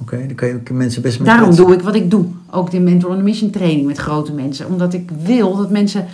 Oké, 0.01 0.17
dan 0.27 0.35
kan 0.35 0.49
je 0.49 0.55
ook 0.55 0.71
mensen 0.71 1.03
best 1.03 1.19
mee 1.19 1.29
Daarom 1.29 1.55
doe 1.55 1.73
ik 1.73 1.81
wat 1.81 1.95
ik 1.95 2.11
doe. 2.11 2.25
Ook 2.51 2.71
de 2.71 2.81
Mentor 2.81 3.11
on 3.11 3.19
a 3.19 3.23
Mission 3.23 3.51
training 3.51 3.87
met 3.87 3.99
grote 3.99 4.33
mensen. 4.33 4.67
Omdat 4.67 4.95
ik 4.95 5.11
wil 5.23 5.57
dat 5.57 5.71
mensen 5.71 6.07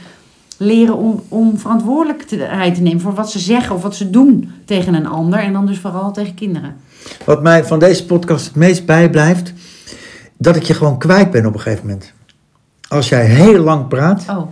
leren 0.63 0.97
om, 0.97 1.23
om 1.29 1.59
verantwoordelijkheid 1.59 2.75
te 2.75 2.81
nemen 2.83 3.01
voor 3.01 3.15
wat 3.15 3.31
ze 3.31 3.39
zeggen 3.39 3.75
of 3.75 3.83
wat 3.83 3.95
ze 3.95 4.11
doen 4.11 4.51
tegen 4.65 4.95
een 4.95 5.07
ander. 5.07 5.39
En 5.39 5.53
dan 5.53 5.67
dus 5.67 5.79
vooral 5.79 6.13
tegen 6.13 6.35
kinderen. 6.35 6.77
Wat 7.25 7.43
mij 7.43 7.65
van 7.65 7.79
deze 7.79 8.07
podcast 8.07 8.47
het 8.47 8.55
meest 8.57 8.87
bijblijft, 8.87 9.53
dat 10.37 10.57
ik 10.57 10.63
je 10.63 10.75
gewoon 10.75 10.99
kwijt 10.99 11.31
ben 11.31 11.47
op 11.47 11.55
een 11.55 11.61
gegeven 11.61 11.87
moment. 11.87 12.13
Als 12.89 13.09
jij 13.09 13.25
heel 13.27 13.63
lang 13.63 13.89
praat, 13.89 14.25
Oh, 14.31 14.51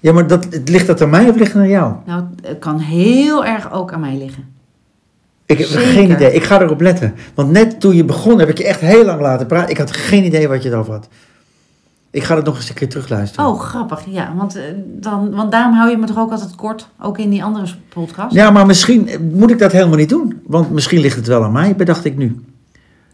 ja, 0.00 0.12
maar 0.12 0.26
dat, 0.26 0.46
ligt 0.64 0.86
dat 0.86 1.00
aan 1.02 1.10
mij 1.10 1.28
of 1.28 1.36
ligt 1.36 1.52
het 1.52 1.62
aan 1.62 1.68
jou? 1.68 1.94
nou, 2.06 2.24
het 2.42 2.58
kan 2.58 2.78
heel 2.78 3.44
erg 3.44 3.72
ook 3.72 3.92
aan 3.92 4.00
mij 4.00 4.16
liggen. 4.16 4.44
Ik 5.46 5.58
heb 5.58 5.66
Zeker. 5.66 5.86
geen 5.86 6.10
idee. 6.10 6.32
Ik 6.32 6.42
ga 6.44 6.60
erop 6.60 6.80
letten. 6.80 7.14
Want 7.34 7.50
net 7.50 7.80
toen 7.80 7.94
je 7.94 8.04
begon, 8.04 8.38
heb 8.38 8.48
ik 8.48 8.58
je 8.58 8.64
echt 8.64 8.80
heel 8.80 9.04
lang 9.04 9.20
laten 9.20 9.46
praten. 9.46 9.70
Ik 9.70 9.78
had 9.78 9.90
geen 9.96 10.24
idee 10.24 10.48
wat 10.48 10.62
je 10.62 10.68
erover 10.70 10.92
had. 10.92 11.08
Ik 12.12 12.22
ga 12.22 12.36
het 12.36 12.44
nog 12.44 12.56
eens 12.56 12.68
een 12.68 12.74
keer 12.74 12.88
terugluisteren. 12.88 13.46
Oh, 13.50 13.60
grappig. 13.60 14.02
Ja, 14.08 14.32
want, 14.36 14.56
eh, 14.56 14.62
dan, 14.86 15.30
want 15.34 15.50
daarom 15.52 15.72
hou 15.74 15.90
je 15.90 15.96
me 15.96 16.06
toch 16.06 16.18
ook 16.18 16.30
altijd 16.30 16.54
kort. 16.54 16.88
Ook 17.00 17.18
in 17.18 17.30
die 17.30 17.44
andere 17.44 17.66
podcast. 17.88 18.34
Ja, 18.34 18.50
maar 18.50 18.66
misschien 18.66 19.08
eh, 19.08 19.18
moet 19.32 19.50
ik 19.50 19.58
dat 19.58 19.72
helemaal 19.72 19.96
niet 19.96 20.08
doen. 20.08 20.40
Want 20.46 20.70
misschien 20.70 21.00
ligt 21.00 21.16
het 21.16 21.26
wel 21.26 21.44
aan 21.44 21.52
mij, 21.52 21.76
bedacht 21.76 22.04
ik 22.04 22.16
nu. 22.16 22.40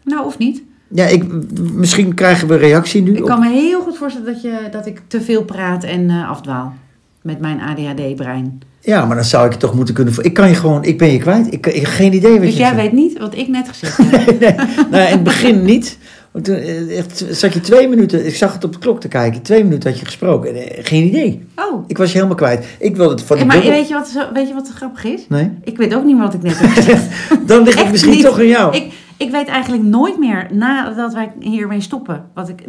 Nou, 0.03 0.25
of 0.25 0.37
niet. 0.37 0.61
Ja, 0.87 1.05
ik, 1.05 1.25
misschien 1.73 2.13
krijgen 2.13 2.47
we 2.47 2.55
reactie 2.55 3.01
nu. 3.01 3.13
Ik 3.15 3.21
op- 3.21 3.27
kan 3.29 3.39
me 3.39 3.49
heel 3.49 3.81
goed 3.81 3.97
voorstellen 3.97 4.33
dat, 4.33 4.41
je, 4.41 4.57
dat 4.71 4.85
ik 4.85 5.01
te 5.07 5.21
veel 5.21 5.43
praat 5.43 5.83
en 5.83 6.09
eh, 6.09 6.29
afdwaal. 6.29 6.73
Met 7.21 7.39
mijn 7.39 7.59
ADHD-brein. 7.61 8.59
Ja, 8.81 9.05
maar 9.05 9.15
dan 9.15 9.25
zou 9.25 9.45
ik 9.45 9.51
het 9.51 9.59
toch 9.59 9.73
moeten 9.75 9.93
kunnen... 9.93 10.13
Ik 10.21 10.33
kan 10.33 10.49
je 10.49 10.55
gewoon... 10.55 10.83
Ik 10.83 10.97
ben 10.97 11.11
je 11.11 11.17
kwijt. 11.19 11.53
Ik, 11.53 11.67
ik 11.67 11.75
heb 11.75 11.85
geen 11.85 12.13
idee 12.13 12.31
wat 12.31 12.41
Dus 12.41 12.51
je 12.51 12.57
jij 12.57 12.67
zegt. 12.69 12.81
weet 12.81 12.91
niet 12.91 13.19
wat 13.19 13.35
ik 13.35 13.47
net 13.47 13.67
gezegd 13.67 13.97
heb. 14.03 14.39
nee, 14.39 14.53
nou, 14.91 15.03
in 15.03 15.11
het 15.11 15.23
begin 15.23 15.63
niet. 15.63 15.97
Toen 16.41 16.55
eh, 16.55 16.97
echt, 16.97 17.25
zat 17.29 17.53
je 17.53 17.59
twee 17.59 17.87
minuten... 17.87 18.25
Ik 18.25 18.35
zag 18.35 18.53
het 18.53 18.63
op 18.63 18.73
de 18.73 18.79
klok 18.79 18.99
te 19.01 19.07
kijken. 19.07 19.41
Twee 19.41 19.63
minuten 19.63 19.89
had 19.89 19.99
je 19.99 20.05
gesproken. 20.05 20.55
Eh, 20.55 20.85
Geen 20.85 21.03
idee. 21.03 21.45
Oh, 21.55 21.83
Ik 21.87 21.97
was 21.97 22.07
je 22.07 22.13
helemaal 22.15 22.35
kwijt. 22.37 22.65
Ik 22.79 22.95
wilde 22.95 23.11
het 23.13 23.21
van 23.23 23.37
die 23.37 23.45
maar 23.45 23.61
weet 23.61 23.87
je, 23.87 23.93
wat, 23.93 24.07
zo- 24.07 24.31
weet 24.33 24.47
je 24.47 24.53
wat 24.53 24.71
grappig 24.75 25.03
is? 25.03 25.25
Nee? 25.29 25.51
Ik 25.63 25.77
weet 25.77 25.95
ook 25.95 26.03
niet 26.03 26.15
meer 26.15 26.23
wat 26.25 26.33
ik 26.33 26.43
net 26.43 26.59
heb 26.59 26.69
gezegd. 26.69 27.05
Dan 27.47 27.63
ligt 27.63 27.79
het 27.79 27.91
misschien 27.91 28.11
niet. 28.13 28.23
toch 28.25 28.37
aan 28.39 28.47
jou. 28.47 28.75
ik, 28.75 28.93
ik 29.17 29.31
weet 29.31 29.47
eigenlijk 29.47 29.83
nooit 29.83 30.19
meer, 30.19 30.47
nadat 30.51 31.13
wij 31.13 31.31
hiermee 31.39 31.81
stoppen, 31.81 32.25
wat 32.33 32.49
ik, 32.49 32.63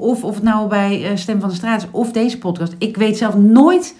of, 0.00 0.24
of 0.24 0.34
het 0.34 0.42
nou 0.44 0.68
bij 0.68 1.04
eh, 1.04 1.10
Stem 1.16 1.40
van 1.40 1.48
de 1.48 1.54
Straat 1.54 1.82
is, 1.82 1.88
of 1.90 2.12
deze 2.12 2.38
podcast. 2.38 2.74
Ik 2.78 2.96
weet 2.96 3.16
zelf 3.18 3.36
nooit... 3.36 3.94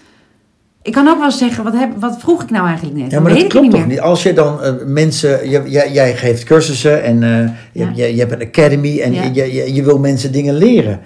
Ik 0.85 0.91
kan 0.93 1.07
ook 1.07 1.19
wel 1.19 1.31
zeggen, 1.31 1.63
wat, 1.63 1.73
heb, 1.73 1.89
wat 1.99 2.17
vroeg 2.19 2.43
ik 2.43 2.49
nou 2.49 2.67
eigenlijk 2.67 2.97
net? 2.97 3.11
Ja, 3.11 3.19
maar 3.19 3.33
dat 3.33 3.47
klopt 3.47 3.65
niet 3.65 3.75
toch 3.75 3.85
niet? 3.87 3.99
Als 3.99 4.23
je 4.23 4.33
dan 4.33 4.61
eh, 4.61 4.73
mensen... 4.85 5.49
Je, 5.49 5.61
jij, 5.65 5.91
jij 5.91 6.15
geeft 6.15 6.43
cursussen 6.43 7.03
en 7.03 7.23
eh, 7.23 7.49
je, 7.71 7.83
Ja. 7.83 7.89
je, 7.95 8.13
je 8.15 8.19
hebt 8.19 8.31
een 8.31 8.47
academy 8.47 8.99
en 8.99 9.13
je, 9.13 9.33
je, 9.33 9.73
je 9.73 9.83
wil 9.83 9.99
mensen 9.99 10.31
dingen 10.31 10.53
leren. 10.55 10.99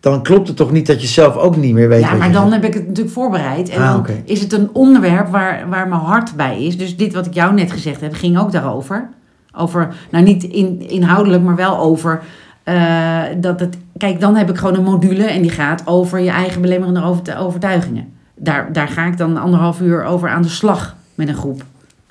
Dan 0.00 0.22
klopt 0.22 0.48
het 0.48 0.56
toch 0.56 0.72
niet 0.72 0.86
dat 0.86 1.00
je 1.00 1.06
zelf 1.08 1.36
ook 1.36 1.56
niet 1.56 1.72
meer 1.74 1.88
weet 1.88 2.00
Ja, 2.00 2.14
maar 2.14 2.32
dan 2.32 2.52
heb 2.52 2.64
ik 2.64 2.74
het 2.74 2.86
natuurlijk 2.86 3.14
voorbereid. 3.14 3.68
En 3.68 3.80
Ah, 3.82 3.92
dan 3.92 4.06
is 4.24 4.40
het 4.40 4.52
een 4.52 4.70
onderwerp 4.72 5.28
waar, 5.28 5.68
waar 5.68 5.88
mijn 5.88 6.00
hart 6.00 6.34
bij 6.36 6.64
is. 6.64 6.78
Dus 6.78 6.96
dit 6.96 7.14
wat 7.14 7.26
ik 7.26 7.34
jou 7.34 7.54
net 7.54 7.72
gezegd 7.72 8.00
heb, 8.00 8.14
ging 8.14 8.38
ook 8.38 8.52
daarover. 8.52 9.08
Over, 9.56 9.94
nou 10.10 10.24
niet 10.24 10.42
in, 10.44 10.88
inhoudelijk, 10.88 11.42
maar 11.42 11.56
wel 11.56 11.78
over... 11.78 12.20
eh, 12.64 13.22
dat 13.36 13.60
het, 13.60 13.76
kijk, 13.96 14.20
dan 14.20 14.36
heb 14.36 14.50
ik 14.50 14.56
gewoon 14.56 14.74
een 14.74 14.82
module 14.82 15.24
en 15.24 15.42
die 15.42 15.50
gaat 15.50 15.82
over 15.84 16.20
je 16.20 16.30
eigen 16.30 16.60
belemmerende 16.60 17.02
overtu- 17.02 17.36
overtuigingen. 17.38 18.14
Daar, 18.36 18.72
daar 18.72 18.88
ga 18.88 19.06
ik 19.06 19.16
dan 19.16 19.36
anderhalf 19.36 19.80
uur 19.80 20.04
over 20.04 20.28
aan 20.28 20.42
de 20.42 20.48
slag 20.48 20.96
met 21.14 21.28
een 21.28 21.34
groep. 21.34 21.64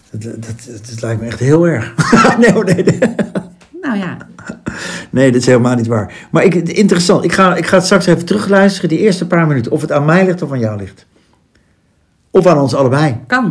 Dat, 0.09 0.21
dat, 0.21 0.69
dat, 0.87 1.01
lijkt 1.01 1.21
me 1.21 1.27
echt 1.27 1.39
heel 1.39 1.67
erg. 1.67 1.93
nee, 2.39 2.51
hoor, 2.51 2.65
nee, 2.65 2.83
nee. 2.83 2.99
Nou 3.81 3.97
ja, 3.97 4.17
Nee, 5.09 5.31
dat 5.31 5.41
is 5.41 5.47
helemaal 5.47 5.75
niet 5.75 5.87
waar. 5.87 6.13
Maar 6.31 6.43
ik, 6.43 6.55
interessant. 6.55 7.23
Ik 7.23 7.31
ga, 7.31 7.55
ik 7.55 7.65
ga 7.65 7.75
het 7.75 7.85
straks 7.85 8.05
even 8.05 8.25
terugluisteren, 8.25 8.89
die 8.89 8.99
eerste 8.99 9.27
paar 9.27 9.47
minuten. 9.47 9.71
Of 9.71 9.81
het 9.81 9.91
aan 9.91 10.05
mij 10.05 10.25
ligt 10.25 10.41
of 10.41 10.51
aan 10.51 10.59
jou 10.59 10.77
ligt. 10.77 11.05
Of 12.31 12.45
aan 12.45 12.57
ons 12.57 12.75
allebei. 12.75 13.19
kan. 13.27 13.49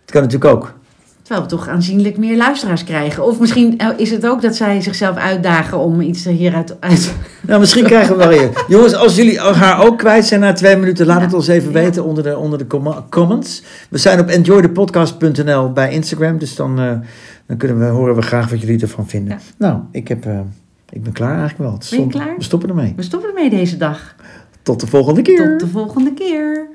Dat 0.00 0.10
kan 0.10 0.22
natuurlijk 0.22 0.54
ook. 0.54 0.74
Terwijl 1.22 1.46
we 1.46 1.50
toch 1.56 1.68
aanzienlijk 1.68 2.18
meer 2.18 2.36
luisteraars 2.36 2.84
krijgen. 2.84 3.24
Of 3.24 3.40
misschien 3.40 3.78
eh, 3.78 3.88
is 3.96 4.10
het 4.10 4.26
ook 4.26 4.42
dat 4.42 4.56
zij 4.56 4.80
zichzelf 4.80 5.16
uitdagen 5.16 5.78
om 5.78 6.00
iets 6.00 6.24
hieruit 6.24 6.76
uit... 6.80 7.14
Nou, 7.40 7.60
misschien 7.60 7.84
krijgen 7.84 8.12
we 8.12 8.18
wel 8.18 8.28
weer. 8.38 8.64
Jongens, 8.68 8.94
als 8.94 9.16
jullie 9.16 9.40
haar 9.40 9.84
ook 9.84 9.98
kwijt 9.98 10.24
zijn 10.24 10.40
na 10.40 10.52
twee 10.52 10.76
minuten, 10.76 11.06
laat 11.06 11.18
Ja. 11.18 11.24
het 11.24 11.34
ons 11.34 11.48
even 11.48 11.72
Ja. 11.72 11.80
weten 11.80 12.04
onder 12.04 12.22
de, 12.24 12.36
onder 12.38 12.58
de 12.58 12.66
com- 12.66 13.04
comments. 13.10 13.62
We 13.90 13.98
zijn 13.98 14.20
op 14.20 14.28
enjoythepodcast.nl 14.28 15.72
bij 15.72 15.92
Instagram, 15.92 16.38
dus 16.38 16.54
dan, 16.56 16.78
eh, 16.80 16.92
dan 17.46 17.56
kunnen 17.56 17.78
we, 17.78 17.84
horen 17.84 18.14
we 18.14 18.22
graag 18.22 18.50
wat 18.50 18.60
jullie 18.60 18.80
ervan 18.80 19.08
vinden. 19.08 19.32
Ja. 19.32 19.66
Nou, 19.66 19.80
ik, 19.90 20.08
heb, 20.08 20.26
eh, 20.26 20.38
ik 20.90 21.02
ben 21.02 21.12
klaar 21.12 21.38
eigenlijk 21.38 21.58
wel. 21.58 21.72
Het 21.72 21.88
Ben 21.90 22.00
je 22.00 22.06
klaar? 22.06 22.34
We 22.36 22.42
stoppen 22.44 22.68
ermee. 22.68 22.92
We 22.96 23.02
stoppen 23.02 23.28
ermee 23.28 23.50
deze 23.50 23.76
dag. 23.76 24.14
Tot 24.62 24.80
de 24.80 24.86
volgende 24.86 25.22
keer. 25.22 25.50
Tot 25.58 25.60
de 25.68 25.72
volgende 25.72 26.12
keer. 26.14 26.66